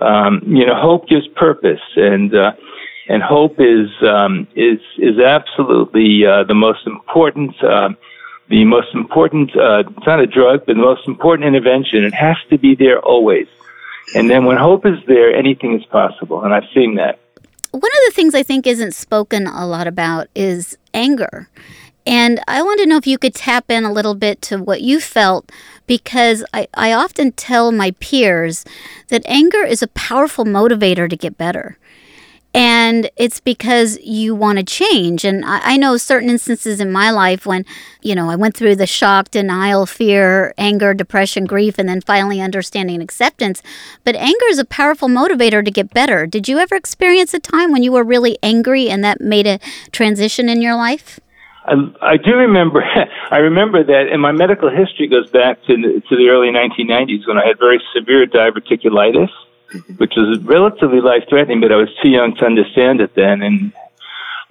Um, 0.00 0.42
you 0.46 0.64
know, 0.64 0.74
hope 0.74 1.08
gives 1.08 1.26
purpose 1.28 1.80
and, 1.96 2.34
uh, 2.34 2.52
and 3.08 3.22
hope 3.22 3.56
is 3.58 3.90
um, 4.06 4.46
is 4.54 4.78
is 4.96 5.18
absolutely 5.18 6.24
uh, 6.24 6.44
the 6.44 6.54
most 6.54 6.86
important 6.86 7.52
uh, 7.62 7.88
the 8.52 8.66
most 8.66 8.88
important 8.92 9.56
uh, 9.56 9.82
it's 9.96 10.06
not 10.06 10.20
a 10.20 10.26
drug 10.26 10.66
but 10.66 10.74
the 10.74 10.82
most 10.82 11.08
important 11.08 11.46
intervention. 11.48 12.04
It 12.04 12.12
has 12.12 12.36
to 12.50 12.58
be 12.58 12.74
there 12.74 13.00
always, 13.00 13.48
and 14.14 14.28
then 14.28 14.44
when 14.44 14.58
hope 14.58 14.84
is 14.84 14.98
there, 15.06 15.34
anything 15.34 15.80
is 15.80 15.86
possible, 15.86 16.44
and 16.44 16.52
I've 16.52 16.68
seen 16.74 16.96
that. 16.96 17.18
One 17.70 17.80
of 17.80 18.02
the 18.06 18.12
things 18.14 18.34
I 18.34 18.42
think 18.42 18.66
isn't 18.66 18.92
spoken 18.92 19.46
a 19.46 19.66
lot 19.66 19.86
about 19.86 20.28
is 20.34 20.76
anger. 20.92 21.48
And 22.04 22.40
I 22.48 22.62
want 22.62 22.80
to 22.80 22.86
know 22.86 22.96
if 22.96 23.06
you 23.06 23.16
could 23.16 23.34
tap 23.34 23.70
in 23.70 23.84
a 23.84 23.92
little 23.92 24.14
bit 24.14 24.42
to 24.42 24.58
what 24.58 24.82
you 24.82 25.00
felt 25.00 25.50
because 25.86 26.44
I, 26.52 26.66
I 26.74 26.92
often 26.92 27.30
tell 27.32 27.70
my 27.70 27.92
peers 28.00 28.64
that 29.08 29.22
anger 29.24 29.62
is 29.62 29.82
a 29.82 29.88
powerful 29.88 30.44
motivator 30.44 31.08
to 31.08 31.16
get 31.16 31.38
better 31.38 31.78
and 32.54 33.10
it's 33.16 33.40
because 33.40 33.98
you 34.00 34.34
want 34.34 34.58
to 34.58 34.64
change. 34.64 35.24
And 35.24 35.44
I, 35.44 35.74
I, 35.74 35.76
know 35.76 35.96
certain 35.96 36.28
instances 36.28 36.80
in 36.80 36.92
my 36.92 37.10
life 37.10 37.46
when, 37.46 37.64
you 38.02 38.14
know, 38.14 38.28
I 38.28 38.36
went 38.36 38.56
through 38.56 38.76
the 38.76 38.86
shock, 38.86 39.30
denial, 39.30 39.86
fear, 39.86 40.52
anger, 40.58 40.92
depression, 40.92 41.46
grief, 41.46 41.78
and 41.78 41.88
then 41.88 42.02
finally 42.02 42.40
understanding 42.40 42.96
and 42.96 43.02
acceptance. 43.02 43.62
But 44.04 44.16
anger 44.16 44.46
is 44.48 44.58
a 44.58 44.66
powerful 44.66 45.08
motivator 45.08 45.64
to 45.64 45.70
get 45.70 45.94
better. 45.94 46.26
Did 46.26 46.46
you 46.46 46.58
ever 46.58 46.74
experience 46.74 47.32
a 47.32 47.40
time 47.40 47.72
when 47.72 47.82
you 47.82 47.92
were 47.92 48.04
really 48.04 48.38
angry 48.42 48.90
and 48.90 49.02
that 49.02 49.20
made 49.20 49.46
a 49.46 49.58
transition 49.90 50.48
in 50.48 50.60
your 50.60 50.76
life? 50.76 51.20
I, 51.64 51.74
I 52.02 52.16
do 52.18 52.32
remember. 52.34 52.82
I 53.30 53.38
remember 53.38 53.82
that, 53.82 54.08
and 54.12 54.20
my 54.20 54.32
medical 54.32 54.68
history 54.68 55.08
goes 55.08 55.30
back 55.30 55.62
to 55.66 55.76
the, 55.76 56.02
to 56.08 56.16
the 56.16 56.28
early 56.28 56.48
1990s 56.48 57.26
when 57.26 57.38
I 57.38 57.46
had 57.46 57.58
very 57.58 57.80
severe 57.94 58.26
diverticulitis 58.26 59.30
which 59.96 60.12
was 60.16 60.38
relatively 60.44 61.00
life 61.00 61.24
threatening, 61.28 61.60
but 61.60 61.72
I 61.72 61.76
was 61.76 61.88
too 62.02 62.08
young 62.08 62.34
to 62.36 62.44
understand 62.44 63.00
it 63.00 63.14
then. 63.14 63.42
And 63.42 63.72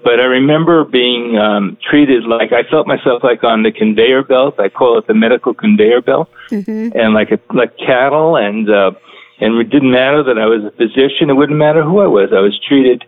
but 0.04 0.20
I 0.20 0.24
remember 0.24 0.84
being 0.84 1.38
um, 1.38 1.78
treated 1.90 2.24
like 2.24 2.52
I 2.52 2.64
felt 2.64 2.88
myself 2.88 3.24
like 3.24 3.44
on 3.44 3.64
the 3.64 3.72
conveyor 3.72 4.24
belt. 4.24 4.60
I 4.60 4.70
call 4.70 4.98
it 4.98 5.08
the 5.08 5.14
medical 5.14 5.54
conveyor 5.54 6.02
belt, 6.02 6.30
mm-hmm. 6.50 6.98
and 6.98 7.14
like 7.14 7.32
a, 7.32 7.40
like 7.54 7.78
cattle. 7.78 8.36
And 8.36 8.70
uh, 8.70 8.92
and 9.40 9.60
it 9.60 9.70
didn't 9.70 9.92
matter 9.92 10.24
that 10.24 10.38
I 10.38 10.46
was 10.46 10.64
a 10.66 10.72
physician. 10.72 11.30
It 11.30 11.34
wouldn't 11.34 11.58
matter 11.58 11.84
who 11.84 12.00
I 12.00 12.08
was. 12.08 12.30
I 12.32 12.42
was 12.42 12.60
treated. 12.68 13.04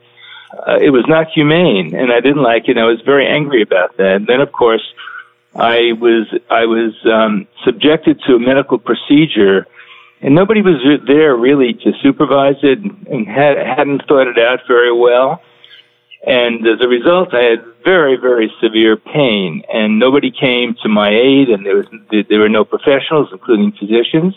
Uh, 0.67 0.77
it 0.79 0.91
was 0.91 1.05
not 1.07 1.27
humane, 1.33 1.95
and 1.95 2.11
I 2.11 2.19
didn't 2.19 2.43
like 2.43 2.67
it. 2.67 2.77
And 2.77 2.79
I 2.79 2.85
was 2.85 3.01
very 3.01 3.27
angry 3.27 3.63
about 3.63 3.97
that. 3.97 4.15
And 4.17 4.27
then, 4.27 4.39
of 4.39 4.51
course, 4.51 4.83
I 5.55 5.93
was 5.99 6.27
I 6.49 6.65
was 6.65 6.93
um, 7.11 7.47
subjected 7.63 8.21
to 8.27 8.35
a 8.35 8.39
medical 8.39 8.77
procedure 8.77 9.67
and 10.23 10.33
nobody 10.33 10.61
was 10.61 10.79
there 11.05 11.35
really 11.35 11.73
to 11.73 11.91
supervise 12.01 12.55
it 12.63 12.79
and 12.79 13.27
had, 13.27 13.57
hadn't 13.57 14.07
thought 14.07 14.27
it 14.27 14.39
out 14.39 14.61
very 14.67 14.91
well. 14.91 15.41
And 16.25 16.65
as 16.65 16.79
a 16.79 16.87
result, 16.87 17.33
I 17.33 17.41
had 17.41 17.65
very, 17.83 18.15
very 18.15 18.49
severe 18.61 18.95
pain, 18.95 19.63
and 19.71 19.99
nobody 19.99 20.31
came 20.31 20.75
to 20.81 20.87
my 20.87 21.09
aid, 21.09 21.49
and 21.49 21.65
there 21.65 21.75
was 21.75 21.87
there 22.29 22.39
were 22.39 22.47
no 22.47 22.63
professionals, 22.63 23.27
including 23.33 23.73
physicians. 23.73 24.33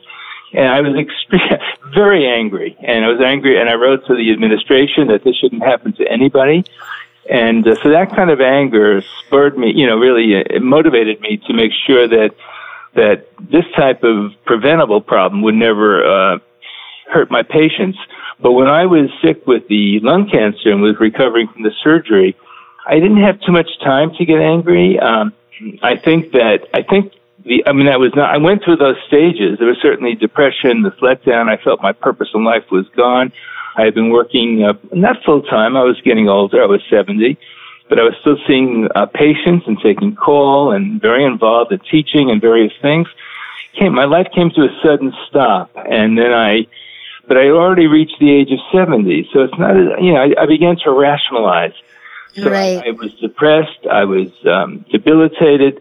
And 0.52 0.66
I 0.66 0.80
was 0.80 0.96
extreme, 0.98 1.60
very 1.94 2.26
angry, 2.26 2.76
and 2.80 3.04
I 3.04 3.08
was 3.08 3.20
angry, 3.20 3.60
and 3.60 3.68
I 3.68 3.74
wrote 3.74 4.04
to 4.06 4.16
the 4.16 4.32
administration 4.32 5.06
that 5.08 5.22
this 5.22 5.36
shouldn't 5.36 5.62
happen 5.62 5.92
to 5.94 6.10
anybody. 6.10 6.64
And 7.30 7.66
uh, 7.66 7.76
so 7.82 7.90
that 7.90 8.14
kind 8.16 8.30
of 8.30 8.40
anger 8.40 9.02
spurred 9.24 9.56
me, 9.56 9.72
you 9.72 9.86
know, 9.86 9.96
really 9.96 10.34
uh, 10.42 10.58
motivated 10.60 11.20
me 11.20 11.40
to 11.46 11.52
make 11.52 11.70
sure 11.86 12.08
that 12.08 12.34
that 12.96 13.26
this 13.40 13.64
type 13.76 14.02
of 14.02 14.32
preventable 14.44 15.00
problem 15.00 15.42
would 15.42 15.54
never 15.54 16.04
uh, 16.04 16.38
hurt 17.10 17.30
my 17.30 17.42
patients. 17.42 17.98
But 18.40 18.52
when 18.52 18.68
I 18.68 18.86
was 18.86 19.08
sick 19.22 19.46
with 19.46 19.68
the 19.68 20.00
lung 20.00 20.28
cancer 20.28 20.70
and 20.70 20.82
was 20.82 20.96
recovering 21.00 21.48
from 21.48 21.62
the 21.62 21.72
surgery, 21.82 22.36
I 22.86 22.94
didn't 22.94 23.22
have 23.22 23.40
too 23.40 23.52
much 23.52 23.68
time 23.82 24.10
to 24.18 24.24
get 24.24 24.38
angry. 24.40 24.98
Um, 24.98 25.32
I 25.82 25.96
think 25.96 26.32
that 26.32 26.68
I 26.74 26.82
think 26.82 27.12
the 27.44 27.64
I 27.66 27.72
mean 27.72 27.86
that 27.86 27.98
was 27.98 28.12
not. 28.14 28.34
I 28.34 28.38
went 28.38 28.62
through 28.64 28.76
those 28.76 28.96
stages. 29.06 29.58
There 29.58 29.68
was 29.68 29.78
certainly 29.80 30.14
depression, 30.14 30.82
this 30.82 30.94
letdown. 31.00 31.48
I 31.48 31.56
felt 31.62 31.82
my 31.82 31.92
purpose 31.92 32.28
in 32.34 32.44
life 32.44 32.64
was 32.70 32.86
gone. 32.96 33.32
I 33.76 33.84
had 33.84 33.94
been 33.94 34.10
working 34.10 34.64
uh, 34.64 34.74
not 34.92 35.16
full 35.24 35.42
time. 35.42 35.76
I 35.76 35.84
was 35.84 36.00
getting 36.02 36.28
older. 36.28 36.62
I 36.62 36.66
was 36.66 36.82
seventy 36.90 37.38
but 37.88 37.98
I 37.98 38.02
was 38.02 38.14
still 38.20 38.36
seeing 38.46 38.88
uh, 38.94 39.06
patients 39.06 39.66
and 39.66 39.78
taking 39.80 40.16
call 40.16 40.72
and 40.72 41.00
very 41.00 41.24
involved 41.24 41.72
in 41.72 41.78
teaching 41.80 42.30
and 42.30 42.40
various 42.40 42.72
things. 42.82 43.08
Came, 43.78 43.94
my 43.94 44.06
life 44.06 44.28
came 44.34 44.50
to 44.50 44.62
a 44.62 44.80
sudden 44.82 45.12
stop, 45.28 45.70
and 45.74 46.16
then 46.16 46.32
I, 46.32 46.66
but 47.28 47.36
I 47.36 47.48
already 47.48 47.86
reached 47.86 48.18
the 48.18 48.30
age 48.30 48.50
of 48.50 48.58
seventy, 48.72 49.28
so 49.32 49.42
it's 49.42 49.58
not, 49.58 49.74
you 50.02 50.12
know, 50.14 50.20
I, 50.22 50.42
I 50.42 50.46
began 50.46 50.76
to 50.84 50.90
rationalize. 50.90 51.74
So 52.34 52.50
right. 52.50 52.78
I, 52.84 52.88
I 52.88 52.90
was 52.92 53.12
depressed. 53.14 53.86
I 53.90 54.04
was 54.04 54.28
um, 54.46 54.84
debilitated. 54.90 55.80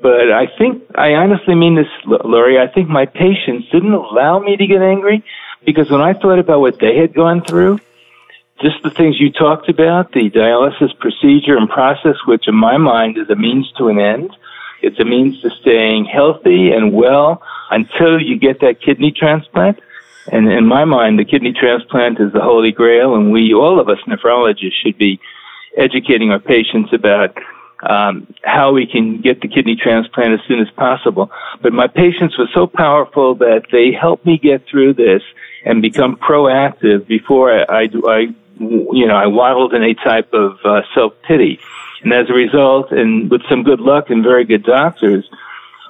But 0.00 0.32
I 0.32 0.48
think, 0.58 0.82
I 0.96 1.14
honestly 1.14 1.54
mean 1.54 1.76
this, 1.76 1.86
Lori, 2.04 2.58
I 2.58 2.66
think 2.66 2.88
my 2.88 3.06
patients 3.06 3.68
didn't 3.70 3.92
allow 3.92 4.40
me 4.40 4.56
to 4.56 4.66
get 4.66 4.82
angry 4.82 5.22
because 5.64 5.88
when 5.92 6.00
I 6.00 6.12
thought 6.12 6.40
about 6.40 6.60
what 6.60 6.80
they 6.80 6.96
had 6.96 7.14
gone 7.14 7.44
through, 7.44 7.78
just 8.62 8.82
the 8.82 8.90
things 8.90 9.20
you 9.20 9.32
talked 9.32 9.68
about, 9.68 10.12
the 10.12 10.30
dialysis 10.30 10.96
procedure 10.98 11.56
and 11.56 11.68
process, 11.68 12.16
which 12.26 12.46
in 12.46 12.54
my 12.54 12.76
mind 12.76 13.18
is 13.18 13.28
a 13.28 13.36
means 13.36 13.70
to 13.78 13.88
an 13.88 13.98
end. 13.98 14.30
It's 14.80 14.98
a 14.98 15.04
means 15.04 15.40
to 15.42 15.50
staying 15.60 16.06
healthy 16.06 16.70
and 16.70 16.92
well 16.92 17.42
until 17.70 18.20
you 18.20 18.38
get 18.38 18.60
that 18.60 18.80
kidney 18.80 19.12
transplant. 19.12 19.80
And 20.30 20.50
in 20.50 20.66
my 20.66 20.84
mind, 20.84 21.18
the 21.18 21.24
kidney 21.24 21.52
transplant 21.52 22.20
is 22.20 22.32
the 22.32 22.40
holy 22.40 22.72
grail, 22.72 23.16
and 23.16 23.32
we, 23.32 23.52
all 23.52 23.80
of 23.80 23.88
us 23.88 23.98
nephrologists, 24.06 24.72
should 24.82 24.96
be 24.96 25.20
educating 25.76 26.30
our 26.30 26.38
patients 26.38 26.92
about 26.92 27.36
um, 27.82 28.32
how 28.44 28.72
we 28.72 28.86
can 28.86 29.20
get 29.20 29.40
the 29.40 29.48
kidney 29.48 29.76
transplant 29.76 30.34
as 30.34 30.40
soon 30.46 30.60
as 30.60 30.70
possible. 30.76 31.30
But 31.60 31.72
my 31.72 31.88
patients 31.88 32.38
were 32.38 32.48
so 32.54 32.68
powerful 32.68 33.34
that 33.36 33.66
they 33.72 33.90
helped 33.92 34.24
me 34.24 34.38
get 34.38 34.66
through 34.70 34.94
this 34.94 35.22
and 35.64 35.82
become 35.82 36.16
proactive 36.16 37.06
before 37.06 37.52
I, 37.52 37.82
I, 37.82 37.88
I 38.06 38.34
you 38.58 39.06
know, 39.06 39.16
I 39.16 39.26
waddled 39.26 39.74
in 39.74 39.82
a 39.82 39.94
type 39.94 40.32
of 40.32 40.58
uh, 40.64 40.82
self 40.94 41.14
pity. 41.22 41.60
And 42.02 42.12
as 42.12 42.28
a 42.28 42.32
result, 42.32 42.90
and 42.90 43.30
with 43.30 43.42
some 43.48 43.62
good 43.62 43.80
luck 43.80 44.10
and 44.10 44.22
very 44.22 44.44
good 44.44 44.64
doctors, 44.64 45.28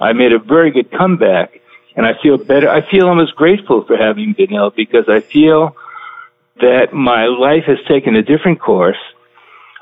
I 0.01 0.13
made 0.13 0.33
a 0.33 0.39
very 0.39 0.71
good 0.71 0.91
comeback. 0.91 1.61
And 1.95 2.07
I 2.07 2.13
feel 2.23 2.39
better. 2.39 2.69
I 2.69 2.89
feel 2.91 3.07
almost 3.07 3.35
grateful 3.37 3.85
for 3.85 3.97
having 3.97 4.33
been 4.33 4.53
ill 4.53 4.71
because 4.71 5.09
I 5.09 5.21
feel 5.21 5.77
that 6.57 6.93
my 6.93 7.27
life 7.27 7.65
has 7.67 7.79
taken 7.87 8.17
a 8.17 8.23
different 8.23 8.61
course 8.61 8.99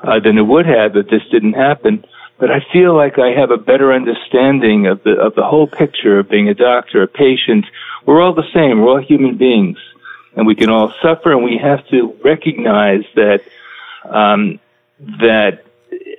uh, 0.03 0.19
than 0.19 0.37
it 0.37 0.41
would 0.41 0.65
have 0.65 0.95
if 0.97 1.07
this 1.07 1.21
didn't 1.31 1.53
happen. 1.53 2.03
But 2.37 2.51
I 2.51 2.65
feel 2.73 2.95
like 2.95 3.17
I 3.17 3.39
have 3.39 3.51
a 3.51 3.57
better 3.57 3.93
understanding 3.93 4.87
of 4.87 5.03
the 5.03 5.11
of 5.11 5.35
the 5.35 5.43
whole 5.43 5.67
picture 5.67 6.19
of 6.19 6.29
being 6.29 6.49
a 6.49 6.53
doctor, 6.53 7.03
a 7.03 7.07
patient. 7.07 7.65
We're 8.05 8.21
all 8.21 8.33
the 8.33 8.49
same. 8.53 8.81
We're 8.81 8.89
all 8.89 9.01
human 9.01 9.37
beings 9.37 9.77
and 10.35 10.47
we 10.47 10.55
can 10.55 10.69
all 10.69 10.93
suffer, 11.01 11.31
and 11.31 11.43
we 11.43 11.57
have 11.57 11.85
to 11.87 12.17
recognize 12.23 13.03
that 13.15 13.41
um, 14.05 14.59
that 15.19 15.63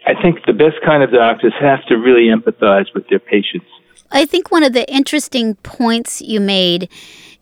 I 0.07 0.21
think 0.21 0.45
the 0.47 0.53
best 0.53 0.77
kind 0.85 1.03
of 1.03 1.11
doctors 1.11 1.55
have 1.61 1.85
to 1.87 1.97
really 1.97 2.27
empathize 2.27 2.93
with 2.95 3.09
their 3.09 3.19
patients. 3.19 3.67
I 4.11 4.27
think 4.27 4.51
one 4.51 4.63
of 4.63 4.73
the 4.73 4.91
interesting 4.93 5.55
points 5.57 6.21
you 6.21 6.41
made 6.41 6.89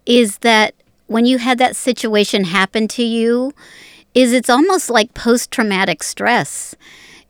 is 0.06 0.38
that 0.38 0.74
when 1.06 1.26
you 1.26 1.38
had 1.38 1.58
that 1.58 1.74
situation 1.74 2.44
happen 2.44 2.86
to 2.88 3.02
you 3.02 3.52
is 4.14 4.32
it's 4.32 4.50
almost 4.50 4.90
like 4.90 5.14
post 5.14 5.50
traumatic 5.50 6.02
stress. 6.02 6.74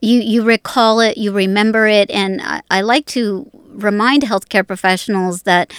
You 0.03 0.21
you 0.21 0.43
recall 0.43 1.01
it, 1.01 1.17
you 1.19 1.33
remember 1.33 1.87
it, 1.87 2.11
and 2.11 2.41
I, 2.43 2.63
I 2.71 2.81
like 2.83 3.07
to 3.07 3.51
remind 3.73 4.23
healthcare 4.23 4.67
professionals 4.67 5.43
that 5.43 5.73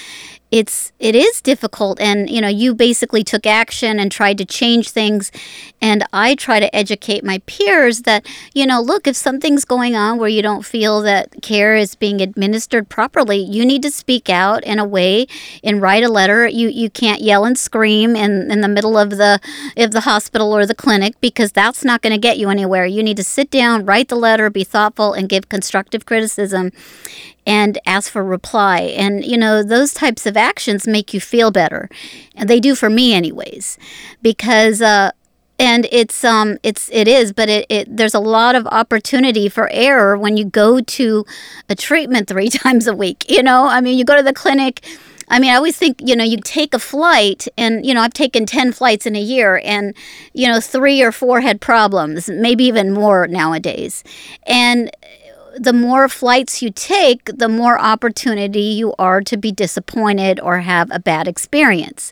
it's 0.52 0.92
it 1.00 1.16
is 1.16 1.42
difficult 1.42 2.00
and 2.02 2.30
you 2.30 2.42
know 2.42 2.50
you 2.50 2.76
basically 2.76 3.24
took 3.24 3.46
action 3.46 4.00
and 4.00 4.12
tried 4.12 4.38
to 4.38 4.46
change 4.46 4.90
things. 4.90 5.32
And 5.82 6.04
i 6.12 6.36
try 6.36 6.60
to 6.60 6.76
educate 6.76 7.24
my 7.24 7.40
peers 7.46 8.02
that 8.02 8.28
you 8.54 8.66
know 8.66 8.82
look 8.82 9.08
if 9.08 9.16
something's 9.16 9.64
going 9.64 9.96
on 9.96 10.18
where 10.18 10.28
you 10.28 10.42
don't 10.42 10.66
feel 10.66 11.02
that 11.02 11.42
care 11.42 11.76
is 11.76 11.96
being 11.96 12.22
administered 12.22 12.90
properly 12.90 13.38
you 13.38 13.66
need 13.66 13.82
to 13.84 13.92
speak 13.92 14.30
out 14.30 14.64
in 14.66 14.78
a 14.78 14.86
way 14.86 15.26
and 15.64 15.82
write 15.82 16.04
a 16.04 16.10
letter. 16.10 16.48
You 16.48 16.68
you 16.68 16.90
can't 16.90 17.22
yell 17.22 17.46
and 17.46 17.58
scream 17.58 18.16
in 18.18 18.52
in 18.52 18.60
the 18.60 18.68
middle 18.68 18.98
of 18.98 19.12
the 19.12 19.40
of 19.78 19.92
the 19.92 20.02
hospital 20.02 20.56
or 20.56 20.66
the 20.66 20.76
clinic 20.76 21.16
because 21.22 21.54
that's 21.54 21.86
not 21.86 22.02
going 22.02 22.14
to 22.14 22.20
get 22.20 22.38
you 22.38 22.50
anywhere. 22.50 22.86
You 22.86 23.04
need 23.04 23.18
to 23.18 23.24
sit 23.24 23.50
down 23.50 23.86
write 23.86 24.10
the 24.10 24.16
letter 24.16 24.50
be 24.50 24.66
thoughtful 24.66 25.14
and 25.14 25.30
give 25.30 25.48
constructive 25.48 26.06
criticism 26.06 26.72
and 27.46 27.80
ask 27.86 28.12
for 28.12 28.24
reply. 28.24 28.80
And, 28.80 29.26
you 29.26 29.38
know, 29.38 29.64
those 29.64 29.94
types 29.94 30.26
of 30.26 30.38
actions 30.38 30.88
make 30.88 31.14
you 31.14 31.20
feel 31.20 31.52
better. 31.52 31.90
And 32.36 32.50
they 32.50 32.60
do 32.60 32.76
for 32.76 32.90
me, 32.90 33.14
anyways, 33.14 33.78
because, 34.22 34.82
uh, 34.82 35.12
and 35.60 35.88
it's 35.92 36.24
um 36.24 36.58
it's 36.64 36.90
it 36.92 37.08
is 37.08 37.32
but 37.34 37.48
it, 37.48 37.68
it 37.70 37.96
there's 37.96 38.16
a 38.16 38.20
lot 38.20 38.56
of 38.56 38.66
opportunity 38.68 39.48
for 39.48 39.70
error 39.72 40.18
when 40.18 40.36
you 40.36 40.44
go 40.44 40.82
to 40.82 41.24
a 41.70 41.76
treatment 41.76 42.28
three 42.28 42.50
times 42.64 42.88
a 42.88 42.96
week 42.96 43.30
you 43.30 43.44
know 43.44 43.68
i 43.68 43.80
mean 43.80 43.96
you 43.96 44.04
go 44.04 44.18
to 44.18 44.24
the 44.24 44.34
clinic 44.34 44.84
I 45.32 45.40
mean, 45.40 45.50
I 45.50 45.56
always 45.56 45.78
think, 45.78 46.02
you 46.04 46.14
know, 46.14 46.26
you 46.26 46.38
take 46.44 46.74
a 46.74 46.80
flight, 46.80 47.48
and, 47.58 47.86
you 47.86 47.94
know, 47.94 48.02
I've 48.02 48.14
taken 48.14 48.46
10 48.46 48.74
flights 48.74 49.06
in 49.06 49.16
a 49.16 49.22
year, 49.22 49.62
and, 49.64 49.96
you 50.34 50.46
know, 50.46 50.60
three 50.60 51.02
or 51.02 51.14
four 51.14 51.40
had 51.40 51.62
problems, 51.62 52.30
maybe 52.30 52.66
even 52.66 52.92
more 52.92 53.28
nowadays. 53.28 54.04
And 54.46 54.92
the 55.58 55.74
more 55.74 56.08
flights 56.08 56.62
you 56.62 56.72
take, 56.72 57.25
the 57.25 57.50
more 57.50 57.79
opportunity 57.79 58.62
you 58.62 58.93
are 58.98 59.22
to 59.22 59.38
be 59.38 59.51
disappointed 59.51 60.39
or 60.39 60.60
have 60.60 60.89
a 60.91 61.00
bad 61.00 61.27
experience 61.27 62.12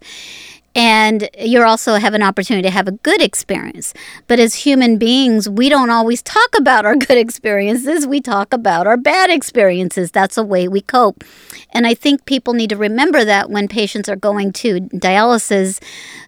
and 0.76 1.30
you 1.38 1.64
also 1.64 1.96
have 1.96 2.14
an 2.14 2.22
opportunity 2.22 2.68
to 2.68 2.72
have 2.72 2.88
a 2.88 2.92
good 2.92 3.22
experience. 3.22 3.94
But 4.28 4.40
as 4.40 4.56
human 4.56 4.98
beings, 4.98 5.50
we 5.50 5.68
don't 5.70 5.90
always 5.90 6.22
talk 6.22 6.50
about 6.58 6.86
our 6.86 6.96
good 6.96 7.18
experiences. 7.18 8.06
We 8.06 8.22
talk 8.22 8.54
about 8.54 8.88
our 8.88 8.98
bad 8.98 9.30
experiences. 9.30 10.12
That's 10.12 10.38
a 10.38 10.44
way 10.44 10.68
we 10.68 10.82
cope. 10.82 11.24
And 11.72 11.88
I 11.88 11.94
think 11.94 12.26
people 12.26 12.54
need 12.54 12.70
to 12.70 12.78
remember 12.78 13.26
that 13.26 13.50
when 13.50 13.68
patients 13.68 14.10
are 14.10 14.16
going 14.16 14.54
to 14.54 14.82
dialysis 14.82 15.82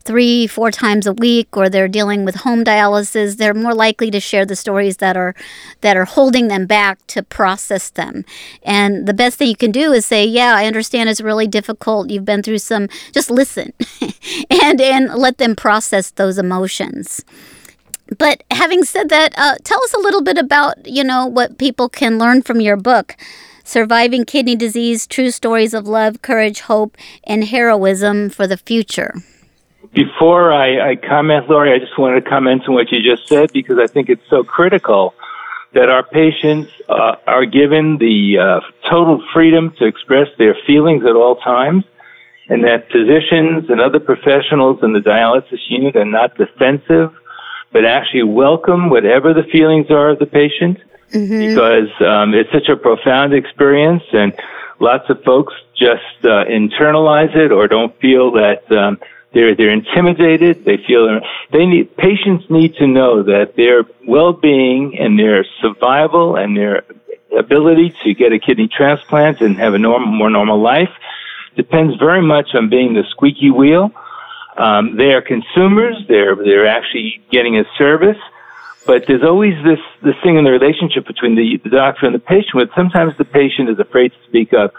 three, 0.04 0.48
four 0.48 0.72
times 0.72 1.06
a 1.06 1.14
week, 1.14 1.56
or 1.56 1.70
they're 1.70 1.88
dealing 1.88 2.26
with 2.26 2.36
home 2.36 2.64
dialysis, 2.64 3.38
they're 3.38 3.54
more 3.54 3.74
likely 3.74 4.10
to 4.12 4.20
share 4.20 4.46
the 4.46 4.56
stories 4.56 4.98
that 4.98 5.16
are 5.16 5.36
that 5.82 5.96
are 5.96 6.06
holding 6.06 6.48
them 6.48 6.66
back 6.66 7.06
to 7.08 7.24
process 7.24 7.90
them. 7.92 8.26
And 8.64 9.08
the 9.08 9.14
best 9.14 9.38
thing 9.38 9.50
you 9.50 9.56
can 9.56 9.72
do 9.72 9.94
is 9.94 10.06
say, 10.06 10.26
"Yeah, 10.26 10.56
I 10.56 10.66
understand 10.66 11.10
it's 11.10 11.22
really 11.22 11.48
difficult. 11.48 12.10
You've 12.10 12.26
been 12.26 12.44
through 12.44 12.60
some. 12.60 12.88
Just 13.12 13.30
listen." 13.30 13.74
and 14.64 14.82
and 14.82 15.14
let 15.14 15.38
them 15.38 15.56
process 15.56 16.12
those 16.12 16.38
emotions. 16.38 17.24
But 18.18 18.44
having 18.52 18.84
said 18.84 19.10
that, 19.10 19.34
uh, 19.38 19.56
tell 19.64 19.82
us 19.84 19.94
a 19.94 20.00
little 20.00 20.22
bit 20.22 20.38
about 20.38 20.86
you 20.86 21.04
know 21.04 21.26
what 21.26 21.58
people 21.58 21.90
can 21.90 22.18
learn 22.18 22.42
from 22.42 22.60
your 22.60 22.78
book, 22.78 23.16
"Surviving 23.64 24.26
Kidney 24.26 24.56
Disease: 24.56 25.08
True 25.08 25.32
Stories 25.32 25.74
of 25.74 25.88
Love, 25.88 26.22
Courage, 26.22 26.62
Hope, 26.62 26.98
and 27.24 27.46
Heroism 27.46 28.30
for 28.30 28.48
the 28.48 28.58
Future." 28.58 29.14
Before 29.94 30.54
I, 30.54 30.92
I 30.92 30.96
comment, 30.96 31.50
Lori, 31.50 31.74
I 31.74 31.80
just 31.80 31.98
wanted 31.98 32.24
to 32.24 32.30
comment 32.30 32.64
on 32.68 32.76
what 32.76 32.92
you 32.92 33.00
just 33.02 33.28
said 33.28 33.52
because 33.52 33.78
I 33.78 33.88
think 33.88 34.08
it's 34.08 34.22
so 34.30 34.42
critical 34.42 35.14
that 35.74 35.90
our 35.90 36.04
patients 36.04 36.72
uh, 36.88 37.16
are 37.28 37.46
given 37.46 37.98
the 37.98 38.38
uh, 38.40 38.90
total 38.90 39.24
freedom 39.34 39.74
to 39.80 39.86
express 39.86 40.28
their 40.38 40.56
feelings 40.66 41.04
at 41.06 41.16
all 41.16 41.38
times 41.38 41.84
and 42.52 42.66
that 42.66 42.92
physicians 42.92 43.70
and 43.70 43.80
other 43.80 44.02
professionals 44.02 44.84
in 44.84 44.92
the 44.92 45.00
dialysis 45.00 45.60
unit 45.70 45.96
are 45.96 46.04
not 46.04 46.36
defensive, 46.36 47.10
but 47.72 47.86
actually 47.86 48.24
welcome 48.24 48.90
whatever 48.90 49.34
the 49.34 49.44
feelings 49.44 49.90
are 49.90 50.10
of 50.10 50.20
the 50.20 50.26
patient, 50.26 50.78
mm-hmm. 51.14 51.48
because 51.48 51.90
um, 52.06 52.34
it's 52.34 52.52
such 52.52 52.68
a 52.68 52.76
profound 52.76 53.34
experience, 53.34 54.04
and 54.12 54.34
lots 54.82 55.10
of 55.10 55.24
folks 55.24 55.54
just 55.78 56.26
uh, 56.26 56.44
internalize 56.44 57.34
it 57.38 57.54
or 57.54 57.70
don't 57.70 57.98
feel 58.02 58.34
that. 58.34 58.70
Um, 58.70 59.00
they're 59.34 59.56
they're 59.56 59.70
intimidated. 59.70 60.66
They 60.66 60.76
feel 60.86 61.22
they 61.54 61.66
need 61.66 61.96
patients 61.96 62.48
need 62.50 62.76
to 62.76 62.86
know 62.86 63.24
that 63.24 63.54
their 63.56 63.86
well-being 64.06 64.98
and 65.00 65.18
their 65.18 65.46
survival 65.62 66.36
and 66.36 66.58
their 66.58 66.84
ability 67.40 67.96
to 68.04 68.14
get 68.14 68.34
a 68.34 68.40
kidney 68.40 68.68
transplant 68.68 69.40
and 69.40 69.56
have 69.56 69.74
a 69.74 69.80
normal, 69.80 70.12
more 70.12 70.30
normal 70.30 70.62
life 70.62 70.92
depends 71.56 71.96
very 71.98 72.22
much 72.22 72.50
on 72.54 72.70
being 72.70 72.94
the 72.94 73.04
squeaky 73.12 73.52
wheel. 73.52 73.92
Um, 74.58 74.98
they 74.98 75.14
are 75.14 75.22
consumers. 75.22 75.96
They're 76.08 76.36
they're 76.36 76.68
actually 76.68 77.22
getting 77.32 77.58
a 77.58 77.64
service, 77.78 78.18
but 78.86 79.06
there's 79.08 79.24
always 79.24 79.54
this 79.64 79.80
this 80.04 80.16
thing 80.24 80.38
in 80.38 80.44
the 80.44 80.52
relationship 80.52 81.08
between 81.08 81.36
the, 81.36 81.58
the 81.64 81.70
doctor 81.70 82.06
and 82.06 82.16
the 82.16 82.20
patient. 82.20 82.54
Where 82.54 82.68
sometimes 82.76 83.18
the 83.18 83.26
patient 83.26 83.70
is 83.70 83.80
afraid 83.80 84.12
to 84.12 84.18
speak 84.28 84.54
up. 84.54 84.74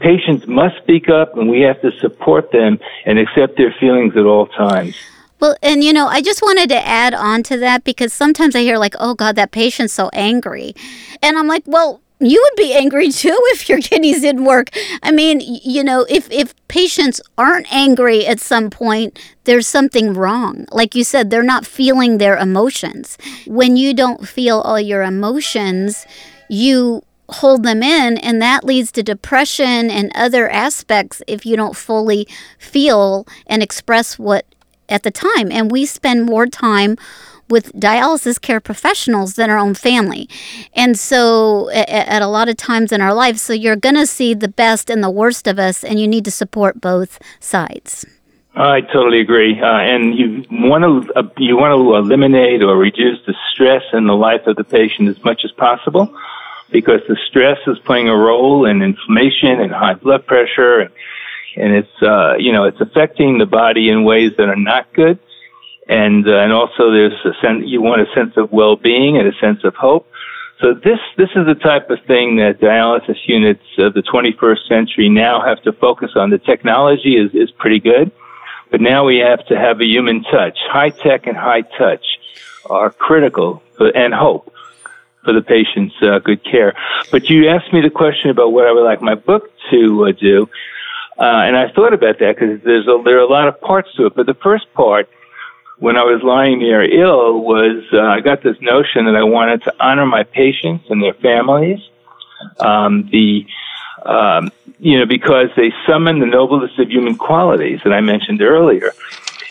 Patients 0.00 0.46
must 0.46 0.76
speak 0.78 1.08
up, 1.08 1.36
and 1.36 1.50
we 1.50 1.60
have 1.62 1.80
to 1.82 1.90
support 1.98 2.52
them 2.52 2.78
and 3.04 3.18
accept 3.18 3.56
their 3.56 3.74
feelings 3.80 4.16
at 4.16 4.24
all 4.24 4.46
times. 4.46 4.94
Well, 5.40 5.56
and 5.62 5.84
you 5.84 5.92
know, 5.92 6.06
I 6.06 6.20
just 6.22 6.42
wanted 6.42 6.68
to 6.70 6.86
add 6.86 7.14
on 7.14 7.42
to 7.44 7.56
that 7.58 7.84
because 7.84 8.12
sometimes 8.12 8.56
I 8.56 8.60
hear 8.60 8.78
like, 8.78 8.94
"Oh 8.98 9.14
God, 9.14 9.36
that 9.36 9.50
patient's 9.50 9.92
so 9.92 10.08
angry," 10.12 10.74
and 11.22 11.38
I'm 11.38 11.46
like, 11.46 11.64
"Well." 11.66 12.00
You 12.20 12.42
would 12.42 12.56
be 12.56 12.74
angry 12.74 13.10
too 13.12 13.36
if 13.48 13.68
your 13.68 13.80
kidneys 13.80 14.20
didn't 14.20 14.44
work. 14.44 14.70
I 15.02 15.10
mean, 15.10 15.40
you 15.40 15.84
know, 15.84 16.06
if 16.08 16.30
if 16.30 16.54
patients 16.68 17.20
aren't 17.36 17.72
angry 17.72 18.26
at 18.26 18.40
some 18.40 18.70
point, 18.70 19.18
there's 19.44 19.66
something 19.66 20.12
wrong. 20.12 20.66
Like 20.70 20.94
you 20.94 21.04
said, 21.04 21.30
they're 21.30 21.42
not 21.42 21.66
feeling 21.66 22.18
their 22.18 22.36
emotions. 22.36 23.16
When 23.46 23.76
you 23.76 23.94
don't 23.94 24.28
feel 24.28 24.60
all 24.60 24.80
your 24.80 25.02
emotions, 25.02 26.06
you 26.48 27.02
hold 27.30 27.62
them 27.62 27.82
in 27.82 28.16
and 28.18 28.40
that 28.40 28.64
leads 28.64 28.90
to 28.90 29.02
depression 29.02 29.90
and 29.90 30.10
other 30.14 30.48
aspects 30.48 31.20
if 31.26 31.44
you 31.44 31.56
don't 31.56 31.76
fully 31.76 32.26
feel 32.58 33.26
and 33.46 33.62
express 33.62 34.18
what 34.18 34.46
at 34.88 35.02
the 35.02 35.10
time. 35.10 35.52
And 35.52 35.70
we 35.70 35.84
spend 35.84 36.24
more 36.24 36.46
time 36.46 36.96
with 37.48 37.72
dialysis 37.72 38.40
care 38.40 38.60
professionals 38.60 39.34
than 39.34 39.50
our 39.50 39.58
own 39.58 39.74
family. 39.74 40.28
And 40.74 40.98
so, 40.98 41.70
at, 41.70 41.88
at 41.88 42.22
a 42.22 42.26
lot 42.26 42.48
of 42.48 42.56
times 42.56 42.92
in 42.92 43.00
our 43.00 43.14
lives, 43.14 43.42
so 43.42 43.52
you're 43.52 43.76
going 43.76 43.94
to 43.96 44.06
see 44.06 44.34
the 44.34 44.48
best 44.48 44.90
and 44.90 45.02
the 45.02 45.10
worst 45.10 45.46
of 45.46 45.58
us, 45.58 45.84
and 45.84 46.00
you 46.00 46.08
need 46.08 46.24
to 46.24 46.30
support 46.30 46.80
both 46.80 47.18
sides. 47.40 48.06
I 48.54 48.80
totally 48.80 49.20
agree, 49.20 49.60
uh, 49.60 49.66
and 49.66 50.18
you 50.18 50.44
want 50.50 50.82
to 50.82 51.12
uh, 51.14 51.22
you 51.38 51.56
want 51.56 51.78
to 51.78 51.94
eliminate 51.94 52.60
or 52.62 52.76
reduce 52.76 53.24
the 53.24 53.34
stress 53.52 53.84
in 53.92 54.06
the 54.06 54.16
life 54.16 54.46
of 54.46 54.56
the 54.56 54.64
patient 54.64 55.08
as 55.08 55.22
much 55.22 55.42
as 55.44 55.52
possible, 55.52 56.12
because 56.70 57.00
the 57.06 57.16
stress 57.28 57.58
is 57.68 57.78
playing 57.80 58.08
a 58.08 58.16
role 58.16 58.64
in 58.64 58.82
inflammation 58.82 59.60
and 59.60 59.70
high 59.70 59.94
blood 59.94 60.26
pressure, 60.26 60.80
and, 60.80 60.90
and 61.56 61.72
it's 61.74 62.02
uh, 62.02 62.34
you 62.36 62.50
know 62.50 62.64
it's 62.64 62.80
affecting 62.80 63.38
the 63.38 63.46
body 63.46 63.90
in 63.90 64.02
ways 64.02 64.32
that 64.38 64.48
are 64.48 64.56
not 64.56 64.92
good 64.92 65.20
and 65.88 66.28
uh, 66.28 66.38
and 66.38 66.52
also 66.52 66.90
there's 66.92 67.18
a 67.24 67.32
sense 67.40 67.64
you 67.64 67.80
want 67.80 68.02
a 68.02 68.14
sense 68.14 68.36
of 68.36 68.52
well-being 68.52 69.16
and 69.16 69.26
a 69.26 69.36
sense 69.40 69.64
of 69.64 69.74
hope. 69.74 70.06
So 70.60 70.74
this 70.74 70.98
this 71.16 71.30
is 71.34 71.46
the 71.46 71.54
type 71.54 71.88
of 71.90 71.98
thing 72.06 72.36
that 72.36 72.60
dialysis 72.60 73.16
units 73.26 73.64
of 73.78 73.94
the 73.94 74.02
21st 74.02 74.68
century 74.68 75.08
now 75.08 75.40
have 75.40 75.62
to 75.62 75.72
focus 75.72 76.10
on. 76.14 76.30
The 76.30 76.38
technology 76.38 77.16
is 77.16 77.34
is 77.34 77.50
pretty 77.50 77.80
good, 77.80 78.10
but 78.70 78.80
now 78.80 79.04
we 79.04 79.18
have 79.18 79.46
to 79.46 79.58
have 79.58 79.80
a 79.80 79.86
human 79.86 80.24
touch. 80.24 80.58
High 80.68 80.90
tech 80.90 81.26
and 81.26 81.36
high 81.36 81.62
touch 81.62 82.04
are 82.68 82.90
critical 82.90 83.62
for, 83.76 83.88
and 83.96 84.12
hope 84.12 84.52
for 85.24 85.32
the 85.32 85.42
patient's 85.42 85.94
uh, 86.02 86.18
good 86.18 86.44
care. 86.44 86.74
But 87.10 87.30
you 87.30 87.48
asked 87.48 87.72
me 87.72 87.80
the 87.80 87.90
question 87.90 88.30
about 88.30 88.52
what 88.52 88.66
I 88.66 88.72
would 88.72 88.84
like 88.84 89.00
my 89.00 89.14
book 89.14 89.50
to 89.70 90.06
uh, 90.06 90.12
do, 90.12 90.50
uh, 91.18 91.46
and 91.46 91.56
I 91.56 91.70
thought 91.72 91.94
about 91.94 92.18
that 92.18 92.36
because 92.36 92.60
there's 92.62 92.86
a, 92.88 93.00
there 93.04 93.16
are 93.16 93.22
a 93.22 93.30
lot 93.30 93.48
of 93.48 93.58
parts 93.60 93.88
to 93.96 94.06
it. 94.06 94.14
But 94.14 94.26
the 94.26 94.34
first 94.34 94.66
part 94.74 95.08
when 95.78 95.96
I 95.96 96.02
was 96.02 96.22
lying 96.22 96.58
there 96.58 96.82
ill 96.82 97.40
was 97.40 97.84
uh, 97.92 98.00
I 98.00 98.20
got 98.20 98.42
this 98.42 98.56
notion 98.60 99.06
that 99.06 99.14
I 99.16 99.22
wanted 99.22 99.62
to 99.64 99.74
honor 99.80 100.06
my 100.06 100.24
patients 100.24 100.86
and 100.90 101.02
their 101.02 101.14
families. 101.14 101.78
Um, 102.60 103.08
the 103.10 103.46
um, 104.04 104.50
you 104.78 104.98
know 104.98 105.06
because 105.06 105.48
they 105.56 105.72
summon 105.86 106.20
the 106.20 106.26
noblest 106.26 106.78
of 106.78 106.88
human 106.90 107.16
qualities 107.16 107.80
that 107.84 107.92
I 107.92 108.00
mentioned 108.00 108.42
earlier. 108.42 108.92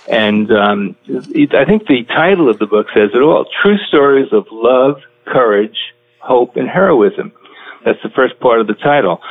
And 0.10 0.50
um, 0.54 0.96
I 1.10 1.66
think 1.66 1.86
the 1.88 2.06
title 2.08 2.50
of 2.50 2.60
the 2.60 2.66
book 2.66 2.88
says 2.94 3.12
it 3.13 3.22
all: 3.22 3.46
true 3.62 3.78
stories 3.88 4.32
of 4.32 4.48
love, 4.52 5.02
courage, 5.26 5.78
hope, 6.20 6.56
and 6.56 6.70
heroism. 6.70 7.34
That's 7.84 8.02
the 8.04 8.10
first 8.10 8.40
part 8.40 8.62
of 8.62 8.68
the 8.68 8.74
title. 8.74 9.22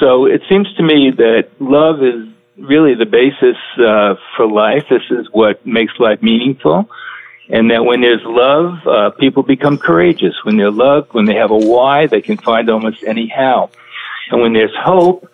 So 0.00 0.26
it 0.26 0.42
seems 0.48 0.72
to 0.74 0.82
me 0.82 1.10
that 1.10 1.48
love 1.60 2.02
is 2.02 2.31
really 2.58 2.94
the 2.94 3.06
basis 3.06 3.56
uh, 3.78 4.14
for 4.36 4.46
life. 4.46 4.84
This 4.90 5.02
is 5.10 5.26
what 5.32 5.64
makes 5.66 5.92
life 5.98 6.22
meaningful. 6.22 6.88
And 7.48 7.70
that 7.70 7.84
when 7.84 8.00
there's 8.00 8.22
love, 8.24 8.86
uh, 8.86 9.10
people 9.10 9.42
become 9.42 9.78
courageous. 9.78 10.34
When 10.44 10.56
they're 10.56 10.70
loved, 10.70 11.12
when 11.12 11.24
they 11.24 11.34
have 11.34 11.50
a 11.50 11.56
why, 11.56 12.06
they 12.06 12.22
can 12.22 12.36
find 12.36 12.70
almost 12.70 13.02
any 13.02 13.28
how. 13.28 13.70
And 14.30 14.40
when 14.40 14.52
there's 14.52 14.74
hope, 14.78 15.28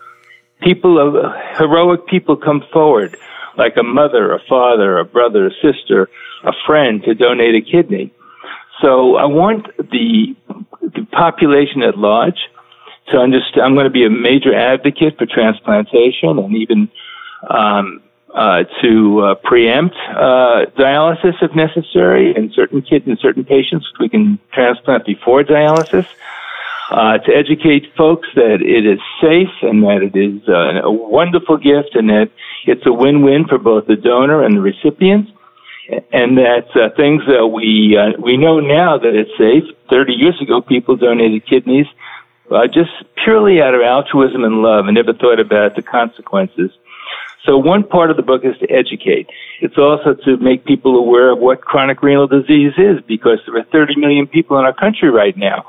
people, 0.62 0.98
uh, 0.98 1.56
heroic 1.58 2.06
people 2.06 2.36
come 2.36 2.64
forward, 2.72 3.16
like 3.56 3.76
a 3.76 3.82
mother, 3.82 4.32
a 4.32 4.40
father, 4.48 4.98
a 4.98 5.04
brother, 5.04 5.46
a 5.46 5.50
sister, 5.62 6.08
a 6.44 6.52
friend 6.66 7.02
to 7.04 7.14
donate 7.14 7.54
a 7.54 7.60
kidney. 7.60 8.12
So 8.80 9.16
I 9.16 9.26
want 9.26 9.66
the, 9.76 10.36
the 10.80 11.06
population 11.12 11.82
at 11.82 11.98
large 11.98 12.38
to 13.10 13.18
understand. 13.18 13.64
I'm 13.64 13.74
going 13.74 13.84
to 13.84 13.90
be 13.90 14.06
a 14.06 14.10
major 14.10 14.54
advocate 14.54 15.18
for 15.18 15.26
transplantation 15.26 16.38
and 16.38 16.56
even 16.56 16.88
um, 17.48 18.02
uh, 18.34 18.64
to 18.82 19.20
uh, 19.20 19.34
preempt 19.36 19.96
uh, 20.10 20.66
dialysis 20.76 21.34
if 21.42 21.54
necessary. 21.54 22.34
In 22.36 22.52
certain 22.52 22.82
kids, 22.82 23.06
in 23.06 23.16
certain 23.16 23.44
patients, 23.44 23.86
we 23.98 24.08
can 24.08 24.38
transplant 24.52 25.06
before 25.06 25.42
dialysis. 25.42 26.06
Uh, 26.90 27.18
to 27.18 27.34
educate 27.34 27.84
folks 27.98 28.26
that 28.34 28.62
it 28.62 28.86
is 28.86 28.98
safe 29.20 29.52
and 29.60 29.82
that 29.82 30.00
it 30.02 30.16
is 30.16 30.40
uh, 30.48 30.80
a 30.82 30.90
wonderful 30.90 31.58
gift 31.58 31.94
and 31.94 32.08
that 32.08 32.30
it's 32.64 32.86
a 32.86 32.92
win-win 32.92 33.44
for 33.46 33.58
both 33.58 33.86
the 33.86 33.96
donor 33.96 34.42
and 34.42 34.56
the 34.56 34.60
recipient 34.60 35.28
and 36.12 36.38
that 36.38 36.66
uh, 36.74 36.88
things 36.96 37.22
that 37.26 37.46
we 37.48 37.98
we 38.18 38.38
know 38.38 38.60
now 38.60 38.96
that 38.96 39.14
it's 39.14 39.30
safe. 39.36 39.64
Thirty 39.90 40.14
years 40.14 40.40
ago, 40.40 40.62
people 40.62 40.96
donated 40.96 41.46
kidneys 41.46 41.86
just 42.72 42.90
purely 43.22 43.60
out 43.60 43.74
of 43.74 43.82
altruism 43.82 44.44
and 44.44 44.62
love, 44.62 44.86
and 44.86 44.94
never 44.94 45.12
thought 45.12 45.40
about 45.40 45.76
the 45.76 45.82
consequences. 45.82 46.70
So 47.44 47.56
one 47.56 47.84
part 47.84 48.10
of 48.10 48.16
the 48.16 48.22
book 48.22 48.42
is 48.44 48.56
to 48.58 48.70
educate. 48.70 49.28
It's 49.60 49.78
also 49.78 50.14
to 50.24 50.36
make 50.38 50.64
people 50.64 50.96
aware 50.96 51.30
of 51.30 51.38
what 51.38 51.60
chronic 51.60 52.02
renal 52.02 52.26
disease 52.26 52.72
is 52.76 53.00
because 53.06 53.38
there 53.46 53.56
are 53.56 53.64
30 53.64 53.96
million 53.96 54.26
people 54.26 54.58
in 54.58 54.64
our 54.64 54.74
country 54.74 55.10
right 55.10 55.36
now 55.36 55.64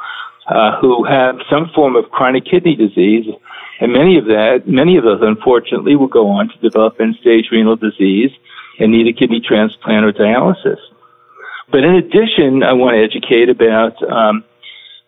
uh, 0.48 0.80
who 0.82 1.04
have 1.06 1.36
some 1.50 1.70
form 1.76 1.96
of 1.96 2.10
chronic 2.12 2.46
kidney 2.46 2.76
disease. 2.76 3.26
And 3.80 3.94
many 3.94 4.18
of 4.18 4.26
that, 4.26 4.64
many 4.68 4.98
of 4.98 5.04
those 5.04 5.22
unfortunately 5.22 5.96
will 5.96 6.08
go 6.08 6.28
on 6.28 6.50
to 6.50 6.58
develop 6.58 7.00
end-stage 7.00 7.46
renal 7.52 7.76
disease 7.76 8.32
and 8.80 8.92
need 8.92 9.08
a 9.08 9.18
kidney 9.18 9.42
transplant 9.46 10.06
or 10.06 10.12
dialysis. 10.12 10.80
But 11.72 11.84
in 11.84 11.96
addition, 11.96 12.64
I 12.64 12.74
want 12.74 12.96
to 12.96 13.04
educate 13.04 13.50
about, 13.50 14.02
um, 14.04 14.44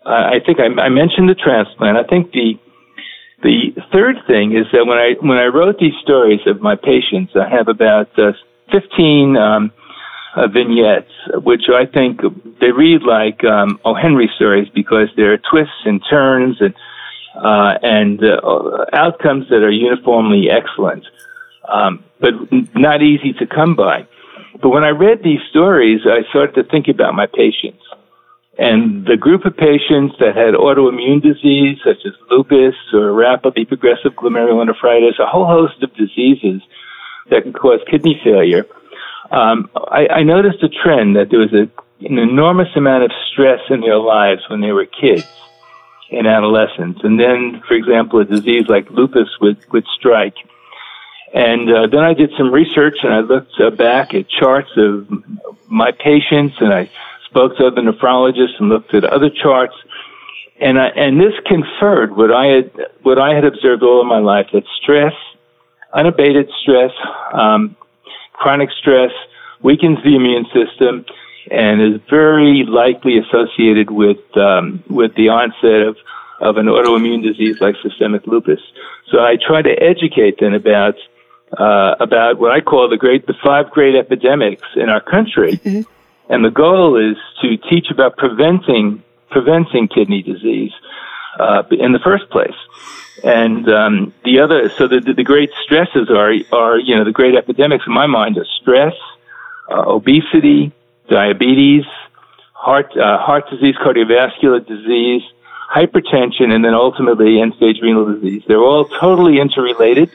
I 0.06 0.40
think 0.46 0.60
I, 0.60 0.66
I 0.82 0.90
mentioned 0.90 1.28
the 1.28 1.36
transplant. 1.36 1.98
I 1.98 2.04
think 2.04 2.32
the 2.32 2.60
the 3.44 3.74
third 3.92 4.18
thing 4.28 4.56
is 4.56 4.66
that 4.72 4.86
when 4.86 4.98
I 4.98 5.14
when 5.20 5.38
I 5.38 5.46
wrote 5.46 5.80
these 5.80 5.98
stories 6.02 6.42
of 6.46 6.62
my 6.62 6.76
patients, 6.76 7.34
I 7.36 7.50
have 7.50 7.68
about 7.68 8.08
uh, 8.18 8.34
15 8.72 9.38
um, 9.38 9.72
uh, 10.36 10.48
vignettes, 10.48 11.12
which 11.44 11.64
I 11.74 11.86
think 11.86 12.22
they 12.60 12.72
read 12.72 13.02
like 13.04 13.44
um, 13.44 13.80
O. 13.84 13.94
Henry 13.94 14.30
stories 14.36 14.70
because 14.74 15.10
there 15.16 15.34
are 15.34 15.38
twists 15.38 15.86
and 15.86 16.02
turns 16.10 16.58
and 16.62 16.74
uh, 17.36 17.78
and 17.82 18.24
uh, 18.24 18.86
outcomes 18.94 19.48
that 19.50 19.64
are 19.64 19.72
uniformly 19.72 20.50
excellent, 20.50 21.06
um, 21.68 22.04
but 22.20 22.34
not 22.76 23.02
easy 23.02 23.34
to 23.34 23.48
come 23.48 23.76
by. 23.76 24.06
But 24.62 24.70
when 24.70 24.84
I 24.84 24.90
read 24.90 25.24
these 25.24 25.40
stories, 25.50 26.02
I 26.06 26.28
started 26.30 26.56
to 26.56 26.64
think 26.70 26.88
about 26.90 27.16
my 27.16 27.26
patients 27.26 27.82
and 28.62 29.08
the 29.08 29.18
group 29.18 29.44
of 29.46 29.58
patients 29.58 30.14
that 30.20 30.36
had 30.36 30.54
autoimmune 30.54 31.20
disease, 31.20 31.80
such 31.84 32.06
as 32.06 32.14
lupus 32.30 32.76
or 32.94 33.12
rapidly 33.12 33.66
progressive 33.66 34.14
glomerulonephritis, 34.14 35.18
a 35.18 35.26
whole 35.26 35.48
host 35.48 35.82
of 35.82 35.92
diseases 35.96 36.62
that 37.32 37.42
can 37.42 37.54
cause 37.54 37.80
kidney 37.90 38.22
failure, 38.24 38.68
um, 39.32 39.68
I, 39.74 40.06
I 40.08 40.24
noticed 40.24 40.62
a 40.62 40.70
trend 40.70 41.16
that 41.16 41.32
there 41.32 41.40
was 41.40 41.52
a, 41.54 41.72
an 42.06 42.20
enormous 42.20 42.68
amount 42.76 43.04
of 43.04 43.12
stress 43.32 43.62
in 43.72 43.82
their 43.82 43.98
lives 43.98 44.44
when 44.48 44.62
they 44.62 44.72
were 44.72 44.86
kids 44.86 45.28
and 46.12 46.28
adolescents. 46.28 47.00
And 47.04 47.20
then, 47.20 47.64
for 47.68 47.74
example, 47.74 48.20
a 48.20 48.26
disease 48.26 48.66
like 48.70 48.92
lupus 48.92 49.30
would, 49.42 49.58
would 49.72 49.86
strike. 49.98 50.36
And 51.34 51.68
uh, 51.68 51.88
then 51.88 52.02
I 52.02 52.14
did 52.14 52.30
some 52.38 52.54
research 52.54 52.98
and 53.02 53.12
I 53.12 53.22
looked 53.22 53.60
uh, 53.60 53.72
back 53.72 54.14
at 54.14 54.30
charts 54.30 54.70
of 54.78 55.08
my 55.68 55.92
patients 55.92 56.58
and 56.60 56.72
I 56.72 56.92
spoke 57.32 57.56
to 57.58 57.68
other 57.68 57.82
nephrologists 57.82 58.60
and 58.60 58.70
looked 58.70 58.94
at 58.94 59.06
other 59.06 59.30
charts. 59.30 59.74
And 60.60 60.78
I, 60.78 60.88
and 60.90 61.20
this 61.20 61.34
conferred 61.48 62.16
what 62.16 62.32
I 62.32 62.46
had, 62.48 62.72
what 63.02 63.18
I 63.18 63.34
had 63.34 63.46
observed 63.46 63.82
all 63.82 64.02
of 64.02 64.08
my 64.08 64.20
life, 64.20 64.48
that 64.54 64.64
stress, 64.82 65.14
unabated 65.94 66.50
stress, 66.62 66.92
um, 67.34 67.76
chronic 68.34 68.70
stress 68.80 69.12
weakens 69.64 69.98
the 70.04 70.16
immune 70.16 70.46
system 70.54 71.06
and 71.50 71.82
is 71.82 72.02
very 72.10 72.64
likely 72.68 73.18
associated 73.18 73.90
with, 73.90 74.20
um, 74.38 74.84
with 74.90 75.16
the 75.16 75.30
onset 75.30 75.88
of, 75.88 75.98
of 76.40 76.58
an 76.58 76.68
autoimmune 76.68 77.24
disease 77.24 77.60
like 77.62 77.76
systemic 77.82 78.28
lupus. 78.28 78.60
So 79.10 79.20
I 79.20 79.38
try 79.38 79.62
to 79.62 79.72
educate 79.72 80.40
them 80.40 80.54
about, 80.54 80.96
uh, 81.58 81.96
about 82.00 82.40
what 82.40 82.52
I 82.52 82.62
call 82.62 82.90
the 82.90 82.98
great, 82.98 83.26
the 83.26 83.34
five 83.44 83.72
great 83.72 83.96
epidemics 83.96 84.68
in 84.76 84.90
our 84.90 85.02
country. 85.02 85.60
And 86.32 86.46
the 86.46 86.50
goal 86.50 86.96
is 86.96 87.18
to 87.42 87.58
teach 87.70 87.92
about 87.92 88.16
preventing 88.16 89.04
preventing 89.30 89.90
kidney 89.90 90.22
disease 90.24 90.72
uh, 91.38 91.64
in 91.72 91.92
the 91.92 92.00
first 92.00 92.30
place. 92.30 92.56
And 93.24 93.68
um, 93.70 94.14
the 94.24 94.40
other, 94.40 94.70
so 94.70 94.88
the, 94.88 95.00
the 95.02 95.24
great 95.24 95.52
stresses 95.62 96.10
are 96.10 96.32
are 96.54 96.80
you 96.80 96.96
know 96.96 97.04
the 97.04 97.12
great 97.12 97.36
epidemics 97.36 97.84
in 97.86 97.94
my 97.94 98.08
mind 98.08 98.38
are 98.38 98.48
stress, 98.62 98.94
uh, 99.70 99.84
obesity, 99.86 100.72
diabetes, 101.10 101.84
heart 102.54 102.96
uh, 102.98 103.18
heart 103.18 103.50
disease, 103.50 103.76
cardiovascular 103.76 104.66
disease, 104.66 105.24
hypertension, 105.70 106.54
and 106.56 106.64
then 106.64 106.74
ultimately 106.74 107.42
end-stage 107.42 107.82
renal 107.82 108.06
disease. 108.14 108.42
They're 108.48 108.64
all 108.64 108.86
totally 108.86 109.40
interrelated. 109.40 110.10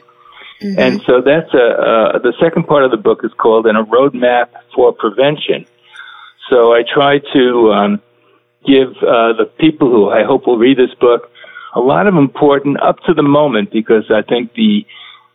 Mm-hmm. 0.61 0.79
And 0.79 1.01
so 1.03 1.21
that's 1.21 1.53
a, 1.53 1.65
uh, 2.17 2.17
the 2.17 2.33
second 2.41 2.63
part 2.63 2.83
of 2.83 2.89
the 2.89 2.97
book 2.97 3.23
is 3.23 3.31
called 3.37 3.67
"In 3.67 3.75
a 3.75 3.85
Roadmap 3.85 4.49
for 4.73 4.91
Prevention." 4.91 5.67
So 6.49 6.73
I 6.73 6.83
try 6.83 7.19
to 7.19 7.71
um, 7.71 8.01
give 8.65 8.89
uh, 8.97 9.33
the 9.33 9.51
people 9.59 9.89
who 9.89 10.09
I 10.09 10.23
hope 10.23 10.47
will 10.47 10.57
read 10.57 10.77
this 10.77 10.93
book 10.99 11.31
a 11.73 11.79
lot 11.79 12.07
of 12.07 12.15
important 12.15 12.81
up 12.81 12.99
to 13.03 13.13
the 13.13 13.23
moment 13.23 13.71
because 13.71 14.09
I 14.09 14.21
think 14.21 14.53
the 14.53 14.85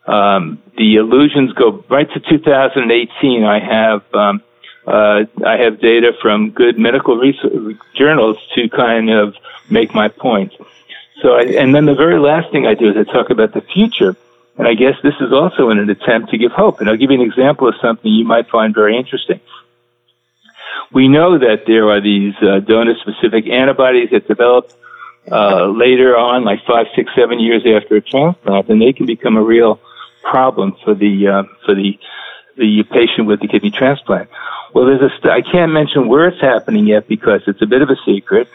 um, 0.07 0.61
the 0.77 0.97
illusions 0.97 1.53
go 1.53 1.85
right 1.89 2.09
to 2.13 2.21
2018. 2.21 3.45
I 3.45 3.61
have 3.61 4.03
um, 4.15 4.43
uh, 4.87 5.25
I 5.47 5.59
have 5.59 5.81
data 5.81 6.13
from 6.21 6.51
good 6.51 6.79
medical 6.79 7.17
research 7.17 7.77
journals 7.95 8.37
to 8.57 8.69
kind 8.69 9.11
of 9.11 9.35
make 9.71 9.95
my 9.95 10.09
point. 10.09 10.53
So, 11.23 11.35
I, 11.35 11.43
and 11.43 11.73
then 11.73 11.85
the 11.85 11.95
very 11.95 12.19
last 12.19 12.51
thing 12.51 12.67
I 12.67 12.75
do 12.75 12.91
is 12.91 12.97
I 12.97 13.05
talk 13.05 13.31
about 13.31 13.53
the 13.53 13.61
future. 13.61 14.17
And 14.59 14.69
I 14.69 14.75
guess 14.75 14.95
this 15.03 15.15
is 15.21 15.33
also 15.33 15.71
in 15.71 15.79
an 15.79 15.89
attempt 15.89 16.31
to 16.31 16.39
give 16.39 16.53
hope. 16.53 16.81
And 16.81 16.89
I'll 16.89 16.97
give 16.97 17.11
you 17.11 17.21
an 17.21 17.27
example 17.27 17.69
of 17.69 17.75
something 17.81 18.11
you 18.11 18.25
might 18.25 18.49
find 18.51 18.75
very 18.75 18.99
interesting. 18.99 19.41
We 20.93 21.09
know 21.09 21.39
that 21.39 21.65
there 21.67 21.89
are 21.91 22.01
these 22.01 22.35
uh, 22.43 22.61
donor-specific 22.61 23.49
antibodies 23.49 24.11
that 24.11 24.29
develop 24.29 24.73
uh, 25.31 25.67
later 25.67 26.17
on, 26.17 26.45
like 26.45 26.61
five, 26.67 26.87
six, 26.97 27.11
seven 27.17 27.39
years 27.39 27.63
after 27.67 27.97
a 27.97 28.01
transplant, 28.01 28.69
and 28.69 28.81
they 28.81 28.93
can 28.93 29.07
become 29.07 29.37
a 29.37 29.43
real 29.43 29.81
problem 30.23 30.77
for 30.85 30.95
the 30.95 31.29
uh, 31.29 31.43
for 31.65 31.75
the 31.75 31.99
the 32.57 32.83
patient 32.91 33.27
with 33.27 33.41
the 33.41 33.49
kidney 33.49 33.71
transplant. 33.71 34.29
Well, 34.75 34.87
there's 34.87 35.03
a 35.03 35.11
st- 35.19 35.33
I 35.33 35.43
can't 35.43 35.73
mention 35.73 36.09
where 36.09 36.29
it's 36.29 36.41
happening 36.41 36.87
yet 36.87 37.09
because 37.09 37.43
it's 37.47 37.63
a 37.63 37.67
bit 37.67 37.83
of 37.83 37.91
a 37.91 37.97
secret. 38.05 38.49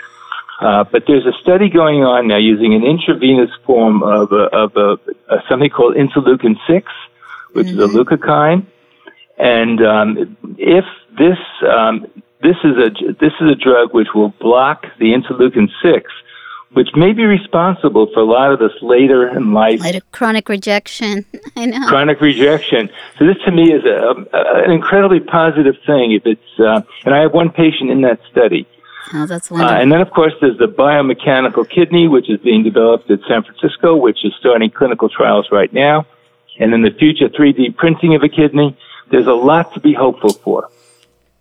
Uh, 0.60 0.84
but 0.84 1.03
there's 1.06 1.25
a 1.25 1.34
study 1.41 1.69
going 1.69 2.03
on 2.03 2.27
now 2.27 2.38
using 2.38 2.73
an 2.73 2.84
intravenous 2.84 3.51
form 3.63 4.01
of, 4.01 4.32
a, 4.32 4.45
of 4.56 4.75
a, 4.75 4.97
a 5.30 5.43
something 5.47 5.69
called 5.69 5.95
interleukin 5.95 6.56
6, 6.67 6.91
which 7.53 7.67
mm-hmm. 7.67 7.80
is 7.80 7.86
a 7.86 7.88
mm-hmm. 7.88 7.97
leukocyte. 7.97 8.65
And 9.38 9.86
um, 9.86 10.38
if 10.58 10.86
this 11.17 11.38
um, 11.67 12.08
this 12.41 12.56
is 12.63 12.78
a 12.78 13.13
this 13.13 13.34
is 13.41 13.52
a 13.52 13.56
drug 13.56 13.93
which 13.93 14.10
will 14.13 14.30
block 14.39 14.86
the 15.00 15.13
interleukin 15.13 15.69
six, 15.82 16.12
which 16.73 16.89
may 16.95 17.13
be 17.13 17.23
responsible 17.23 18.08
for 18.13 18.21
a 18.21 18.26
lot 18.26 18.52
of 18.52 18.60
this 18.60 18.71
later 18.82 19.28
in 19.28 19.54
life 19.54 19.82
later 19.82 20.02
chronic 20.12 20.50
rejection. 20.50 21.26
I 21.56 21.65
know 21.67 21.88
chronic 21.88 22.19
rejection. 22.19 22.89
So 23.17 23.26
this 23.26 23.38
to 23.45 23.52
me 23.52 23.71
is 23.73 23.86
a, 23.86 24.26
a, 24.34 24.63
an 24.65 24.71
incredibly 24.71 25.19
positive 25.19 25.76
thing. 25.86 26.13
If 26.13 26.26
it's 26.26 26.60
uh, 26.60 26.82
and 27.06 27.13
I 27.13 27.21
have 27.21 27.34
one 27.34 27.52
patient 27.52 27.91
in 27.91 28.02
that 28.02 28.19
study. 28.32 28.67
Oh, 29.13 29.26
that's 29.26 29.50
wonderful. 29.50 29.73
Uh, 29.73 29.80
and 29.80 29.91
then, 29.91 30.02
of 30.02 30.12
course, 30.12 30.34
there's 30.41 30.58
the 30.58 30.65
biomechanical 30.65 31.69
kidney, 31.69 32.10
which 32.10 32.30
is 32.30 32.41
being 32.41 32.62
developed 32.62 33.10
at 33.10 33.19
San 33.28 33.41
Francisco, 33.41 33.95
which 33.95 34.26
is 34.26 34.34
starting 34.38 34.69
clinical 34.69 35.08
trials 35.08 35.47
right 35.50 35.71
now. 35.71 36.06
And 36.60 36.73
in 36.73 36.82
the 36.82 36.91
future, 36.91 37.30
3D 37.30 37.78
printing 37.78 38.15
of 38.15 38.23
a 38.23 38.28
kidney. 38.28 38.78
There's 39.10 39.28
a 39.28 39.34
lot 39.34 39.74
to 39.74 39.80
be 39.80 39.93
hopeful 39.93 40.34
for. 40.34 40.70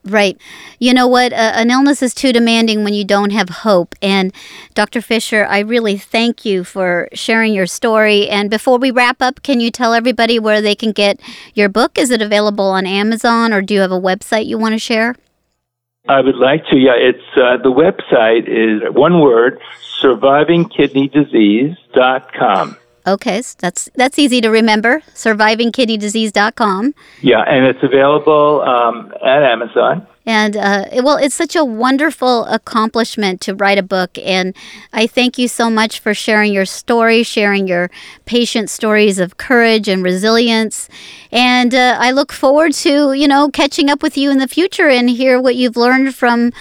Right. 0.06 0.40
You 0.78 0.94
know 0.94 1.08
what? 1.08 1.32
Uh, 1.32 1.50
an 1.54 1.70
illness 1.70 2.00
is 2.00 2.14
too 2.14 2.32
demanding 2.32 2.84
when 2.84 2.94
you 2.94 3.04
don't 3.04 3.32
have 3.32 3.48
hope. 3.48 3.96
And 4.00 4.32
Dr. 4.74 5.00
Fisher, 5.00 5.44
I 5.44 5.58
really 5.58 5.98
thank 5.98 6.44
you 6.44 6.62
for 6.62 7.08
sharing 7.12 7.52
your 7.52 7.66
story. 7.66 8.28
And 8.28 8.48
before 8.48 8.78
we 8.78 8.92
wrap 8.92 9.20
up, 9.20 9.42
can 9.42 9.58
you 9.58 9.72
tell 9.72 9.94
everybody 9.94 10.38
where 10.38 10.62
they 10.62 10.76
can 10.76 10.92
get 10.92 11.18
your 11.54 11.68
book? 11.68 11.98
Is 11.98 12.10
it 12.10 12.22
available 12.22 12.66
on 12.66 12.86
Amazon 12.86 13.52
or 13.52 13.62
do 13.62 13.74
you 13.74 13.80
have 13.80 13.90
a 13.90 14.00
website 14.00 14.46
you 14.46 14.58
want 14.58 14.74
to 14.74 14.78
share? 14.78 15.16
I 16.08 16.20
would 16.20 16.36
like 16.36 16.64
to. 16.66 16.76
Yeah, 16.76 16.94
it's 16.94 17.18
uh, 17.36 17.56
the 17.60 17.72
website 17.72 18.46
is 18.46 18.82
one 18.94 19.20
word: 19.20 19.58
survivingkidneydisease.com. 20.00 22.76
Okay, 23.06 23.40
so 23.42 23.56
that's 23.60 23.88
that's 23.94 24.18
easy 24.18 24.40
to 24.40 24.50
remember. 24.50 25.00
Survivingkidneydisease.com. 25.14 26.94
Yeah, 27.22 27.42
and 27.46 27.66
it's 27.66 27.82
available 27.82 28.62
um, 28.62 29.12
at 29.24 29.42
Amazon. 29.42 30.06
And 30.26 30.56
uh, 30.56 30.86
well, 31.04 31.16
it's 31.16 31.36
such 31.36 31.54
a 31.54 31.64
wonderful 31.64 32.44
accomplishment 32.46 33.40
to 33.42 33.54
write 33.54 33.78
a 33.78 33.82
book. 33.82 34.18
And 34.18 34.56
I 34.92 35.06
thank 35.06 35.38
you 35.38 35.46
so 35.46 35.70
much 35.70 36.00
for 36.00 36.14
sharing 36.14 36.52
your 36.52 36.66
story, 36.66 37.22
sharing 37.22 37.68
your 37.68 37.90
patient 38.24 38.68
stories 38.68 39.20
of 39.20 39.36
courage 39.36 39.88
and 39.88 40.02
resilience. 40.02 40.88
And 41.30 41.72
uh, 41.74 41.96
I 42.00 42.10
look 42.10 42.32
forward 42.32 42.72
to 42.74 43.12
you 43.12 43.28
know 43.28 43.50
catching 43.50 43.88
up 43.88 44.02
with 44.02 44.18
you 44.18 44.30
in 44.30 44.38
the 44.38 44.48
future 44.48 44.88
and 44.88 45.08
hear 45.08 45.40
what 45.40 45.54
you've 45.54 45.76
learned 45.76 46.14
from 46.14 46.52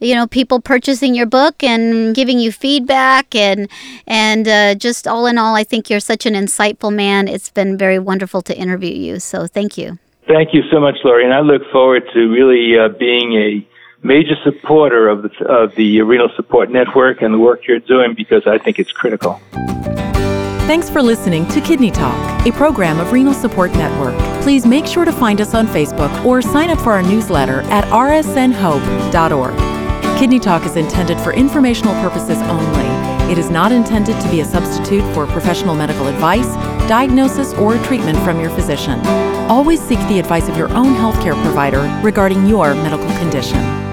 you 0.00 0.14
know 0.14 0.26
people 0.26 0.60
purchasing 0.60 1.14
your 1.14 1.26
book 1.26 1.62
and 1.62 2.14
giving 2.14 2.38
you 2.38 2.52
feedback 2.52 3.34
and 3.34 3.68
and 4.06 4.46
uh, 4.46 4.74
just 4.74 5.08
all 5.08 5.26
in 5.26 5.38
all 5.38 5.54
i 5.56 5.64
think 5.64 5.90
you're 5.90 6.00
such 6.00 6.24
an 6.24 6.34
insightful 6.34 6.92
man 6.92 7.26
it's 7.26 7.50
been 7.50 7.76
very 7.76 7.98
wonderful 7.98 8.42
to 8.42 8.56
interview 8.56 8.94
you 8.94 9.18
so 9.18 9.46
thank 9.46 9.76
you 9.76 9.98
thank 10.28 10.54
you 10.54 10.62
so 10.70 10.80
much 10.80 10.96
Lori, 11.04 11.24
and 11.24 11.34
i 11.34 11.40
look 11.40 11.62
forward 11.72 12.04
to 12.12 12.28
really 12.30 12.78
uh, 12.78 12.88
being 12.88 13.32
a 13.34 13.66
major 14.02 14.36
supporter 14.44 15.08
of 15.08 15.22
the, 15.22 15.44
of 15.46 15.74
the 15.74 16.02
renal 16.02 16.28
support 16.36 16.70
network 16.70 17.20
and 17.22 17.34
the 17.34 17.38
work 17.38 17.66
you're 17.66 17.80
doing 17.80 18.14
because 18.14 18.46
i 18.46 18.58
think 18.58 18.78
it's 18.78 18.92
critical 18.92 19.40
Thanks 20.68 20.90
for 20.90 21.00
listening 21.00 21.48
to 21.48 21.62
Kidney 21.62 21.90
Talk, 21.90 22.46
a 22.46 22.52
program 22.52 23.00
of 23.00 23.10
Renal 23.10 23.32
Support 23.32 23.72
Network. 23.72 24.14
Please 24.42 24.66
make 24.66 24.84
sure 24.84 25.06
to 25.06 25.12
find 25.12 25.40
us 25.40 25.54
on 25.54 25.66
Facebook 25.66 26.26
or 26.26 26.42
sign 26.42 26.68
up 26.68 26.78
for 26.78 26.92
our 26.92 27.00
newsletter 27.02 27.62
at 27.70 27.84
rsnhope.org. 27.84 29.54
Kidney 30.18 30.38
Talk 30.38 30.66
is 30.66 30.76
intended 30.76 31.18
for 31.20 31.32
informational 31.32 31.94
purposes 32.02 32.36
only. 32.42 32.87
It 33.28 33.36
is 33.36 33.50
not 33.50 33.72
intended 33.72 34.18
to 34.20 34.30
be 34.30 34.40
a 34.40 34.44
substitute 34.44 35.02
for 35.14 35.26
professional 35.26 35.74
medical 35.74 36.06
advice, 36.06 36.48
diagnosis, 36.88 37.52
or 37.54 37.76
treatment 37.84 38.18
from 38.20 38.40
your 38.40 38.50
physician. 38.50 39.00
Always 39.50 39.80
seek 39.82 39.98
the 40.08 40.18
advice 40.18 40.48
of 40.48 40.56
your 40.56 40.68
own 40.70 40.94
healthcare 40.94 41.40
provider 41.42 41.82
regarding 42.02 42.46
your 42.46 42.74
medical 42.74 43.10
condition. 43.18 43.87